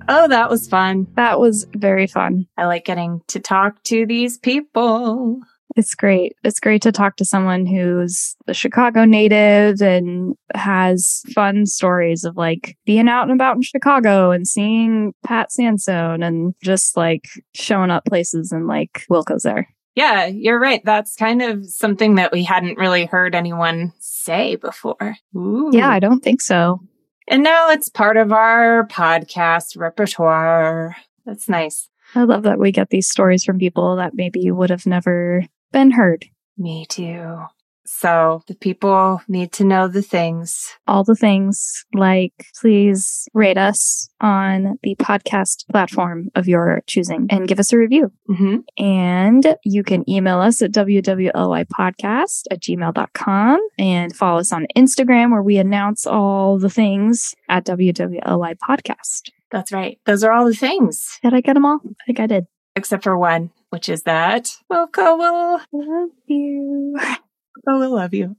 Oh, 0.08 0.28
that 0.28 0.48
was 0.48 0.68
fun. 0.68 1.06
That 1.16 1.38
was 1.38 1.66
very 1.74 2.06
fun. 2.06 2.46
I 2.56 2.64
like 2.64 2.84
getting 2.84 3.20
to 3.28 3.40
talk 3.40 3.82
to 3.84 4.06
these 4.06 4.38
people. 4.38 5.40
It's 5.74 5.94
great. 5.94 6.34
It's 6.44 6.60
great 6.60 6.80
to 6.82 6.92
talk 6.92 7.16
to 7.16 7.24
someone 7.26 7.66
who's 7.66 8.36
a 8.46 8.54
Chicago 8.54 9.04
native 9.04 9.82
and 9.82 10.34
has 10.54 11.22
fun 11.34 11.66
stories 11.66 12.24
of 12.24 12.36
like 12.38 12.78
being 12.86 13.08
out 13.08 13.24
and 13.24 13.32
about 13.32 13.56
in 13.56 13.62
Chicago 13.62 14.30
and 14.30 14.48
seeing 14.48 15.12
Pat 15.24 15.52
Sansone 15.52 16.22
and 16.22 16.54
just 16.62 16.96
like 16.96 17.28
showing 17.54 17.90
up 17.90 18.06
places 18.06 18.52
and 18.52 18.66
like 18.66 19.04
Wilco's 19.10 19.42
there. 19.42 19.68
Yeah, 19.96 20.26
you're 20.26 20.60
right. 20.60 20.84
That's 20.84 21.16
kind 21.16 21.40
of 21.40 21.66
something 21.66 22.16
that 22.16 22.30
we 22.30 22.44
hadn't 22.44 22.78
really 22.78 23.06
heard 23.06 23.34
anyone 23.34 23.94
say 23.98 24.56
before. 24.56 25.16
Ooh. 25.34 25.70
Yeah, 25.72 25.88
I 25.88 25.98
don't 25.98 26.22
think 26.22 26.42
so. 26.42 26.80
And 27.26 27.42
now 27.42 27.70
it's 27.70 27.88
part 27.88 28.18
of 28.18 28.30
our 28.30 28.86
podcast 28.86 29.76
repertoire. 29.76 30.96
That's 31.24 31.48
nice. 31.48 31.88
I 32.14 32.24
love 32.24 32.44
that 32.44 32.58
we 32.58 32.70
get 32.70 32.90
these 32.90 33.08
stories 33.08 33.42
from 33.42 33.58
people 33.58 33.96
that 33.96 34.14
maybe 34.14 34.48
would 34.50 34.70
have 34.70 34.86
never 34.86 35.44
been 35.72 35.90
heard. 35.90 36.26
Me 36.58 36.86
too. 36.86 37.38
So 37.86 38.42
the 38.46 38.54
people 38.54 39.20
need 39.28 39.52
to 39.52 39.64
know 39.64 39.88
the 39.88 40.02
things. 40.02 40.72
All 40.86 41.04
the 41.04 41.14
things 41.14 41.84
like 41.94 42.32
please 42.60 43.28
rate 43.34 43.58
us 43.58 44.08
on 44.20 44.78
the 44.82 44.94
podcast 44.96 45.66
platform 45.70 46.28
of 46.34 46.48
your 46.48 46.82
choosing 46.86 47.26
and 47.30 47.48
give 47.48 47.58
us 47.60 47.72
a 47.72 47.78
review. 47.78 48.12
hmm 48.26 48.56
And 48.76 49.56
you 49.64 49.82
can 49.82 50.08
email 50.10 50.38
us 50.40 50.62
at 50.62 50.72
wwlypodcast 50.72 52.42
at 52.50 52.60
gmail.com 52.60 53.60
and 53.78 54.14
follow 54.16 54.40
us 54.40 54.52
on 54.52 54.66
Instagram 54.76 55.30
where 55.32 55.42
we 55.42 55.58
announce 55.58 56.06
all 56.06 56.58
the 56.58 56.70
things 56.70 57.34
at 57.48 57.64
WWLY 57.66 58.56
podcast. 58.68 59.30
That's 59.50 59.72
right. 59.72 59.98
Those 60.06 60.24
are 60.24 60.32
all 60.32 60.46
the 60.46 60.54
things, 60.54 61.18
Did 61.22 61.32
I 61.34 61.40
get 61.40 61.54
them 61.54 61.64
all? 61.64 61.80
I 61.84 62.04
think 62.06 62.20
I 62.20 62.26
did. 62.26 62.46
except 62.74 63.04
for 63.04 63.16
one, 63.16 63.50
which 63.70 63.88
is 63.88 64.02
that 64.02 64.50
Wilco 64.70 65.18
will, 65.18 65.60
Love 65.72 66.10
you. 66.26 66.98
Wilco 67.56 67.78
will 67.80 67.94
love 67.94 68.14
you. 68.14 68.36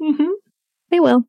hmm 0.00 0.30
They 0.90 1.00
will. 1.00 1.24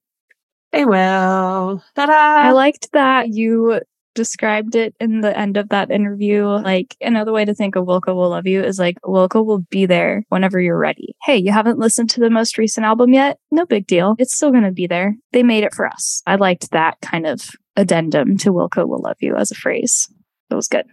They 0.71 0.85
will. 0.85 1.83
Ta-da! 1.95 2.47
I 2.47 2.51
liked 2.51 2.91
that 2.91 3.29
you 3.29 3.81
described 4.15 4.75
it 4.75 4.93
in 4.99 5.21
the 5.21 5.37
end 5.37 5.57
of 5.57 5.69
that 5.69 5.89
interview. 5.91 6.43
Like 6.45 6.95
another 7.01 7.31
way 7.31 7.45
to 7.45 7.55
think 7.55 7.75
of 7.75 7.85
Wilco 7.85 8.13
will 8.15 8.29
love 8.29 8.45
you 8.47 8.61
is 8.63 8.77
like 8.77 8.99
Wilco 9.01 9.45
will 9.45 9.59
be 9.69 9.85
there 9.85 10.23
whenever 10.29 10.59
you're 10.59 10.77
ready. 10.77 11.15
Hey, 11.23 11.37
you 11.37 11.51
haven't 11.51 11.79
listened 11.79 12.09
to 12.11 12.19
the 12.19 12.29
most 12.29 12.57
recent 12.57 12.85
album 12.85 13.13
yet? 13.13 13.37
No 13.49 13.65
big 13.65 13.87
deal. 13.87 14.15
It's 14.19 14.33
still 14.33 14.51
going 14.51 14.63
to 14.63 14.71
be 14.71 14.87
there. 14.87 15.15
They 15.31 15.41
made 15.43 15.63
it 15.63 15.73
for 15.73 15.87
us. 15.87 16.21
I 16.27 16.35
liked 16.35 16.71
that 16.71 16.99
kind 17.01 17.25
of 17.25 17.49
addendum 17.75 18.37
to 18.39 18.51
Wilco 18.51 18.87
will 18.87 19.01
love 19.01 19.17
you 19.21 19.35
as 19.35 19.51
a 19.51 19.55
phrase. 19.55 20.07
That 20.49 20.55
was 20.55 20.67
good. 20.67 20.85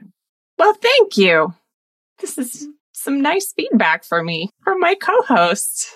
Well, 0.58 0.74
thank 0.74 1.16
you. 1.16 1.52
This 2.20 2.38
is 2.38 2.66
some 2.92 3.20
nice 3.20 3.52
feedback 3.52 4.04
for 4.04 4.22
me 4.22 4.50
from 4.62 4.78
my 4.80 4.94
co-host. 4.94 5.88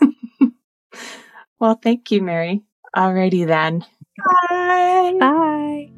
well, 1.60 1.78
thank 1.82 2.10
you, 2.10 2.22
Mary. 2.22 2.62
Alrighty 2.96 3.46
then. 3.46 3.84
Bye. 4.48 5.16
Bye. 5.18 5.90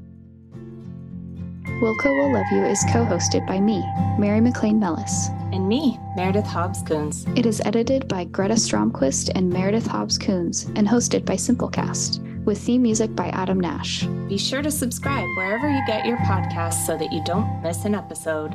Wilco 1.80 2.06
Will 2.06 2.33
Love 2.33 2.47
You 2.50 2.64
is 2.64 2.83
co 2.90 3.04
hosted 3.04 3.47
by 3.47 3.61
me, 3.61 3.85
Mary 4.18 4.40
McLean 4.40 4.80
Mellis. 4.80 5.28
And 5.52 5.68
me, 5.68 5.99
Meredith 6.16 6.47
Hobbs 6.47 6.83
Coons. 6.83 7.26
It 7.37 7.45
is 7.45 7.61
edited 7.66 8.09
by 8.09 8.25
Greta 8.25 8.54
Stromquist 8.54 9.30
and 9.35 9.50
Meredith 9.50 9.87
Hobbs 9.87 10.16
Coons 10.16 10.64
and 10.75 10.88
hosted 10.88 11.26
by 11.26 11.35
Simplecast, 11.35 12.45
with 12.47 12.59
theme 12.59 12.80
music 12.80 13.14
by 13.14 13.28
Adam 13.28 13.61
Nash. 13.61 14.04
Be 14.26 14.38
sure 14.38 14.62
to 14.62 14.71
subscribe 14.71 15.26
wherever 15.37 15.68
you 15.68 15.83
get 15.87 16.06
your 16.06 16.16
podcasts 16.18 16.87
so 16.87 16.97
that 16.97 17.12
you 17.12 17.23
don't 17.25 17.62
miss 17.62 17.85
an 17.85 17.95
episode. 17.95 18.54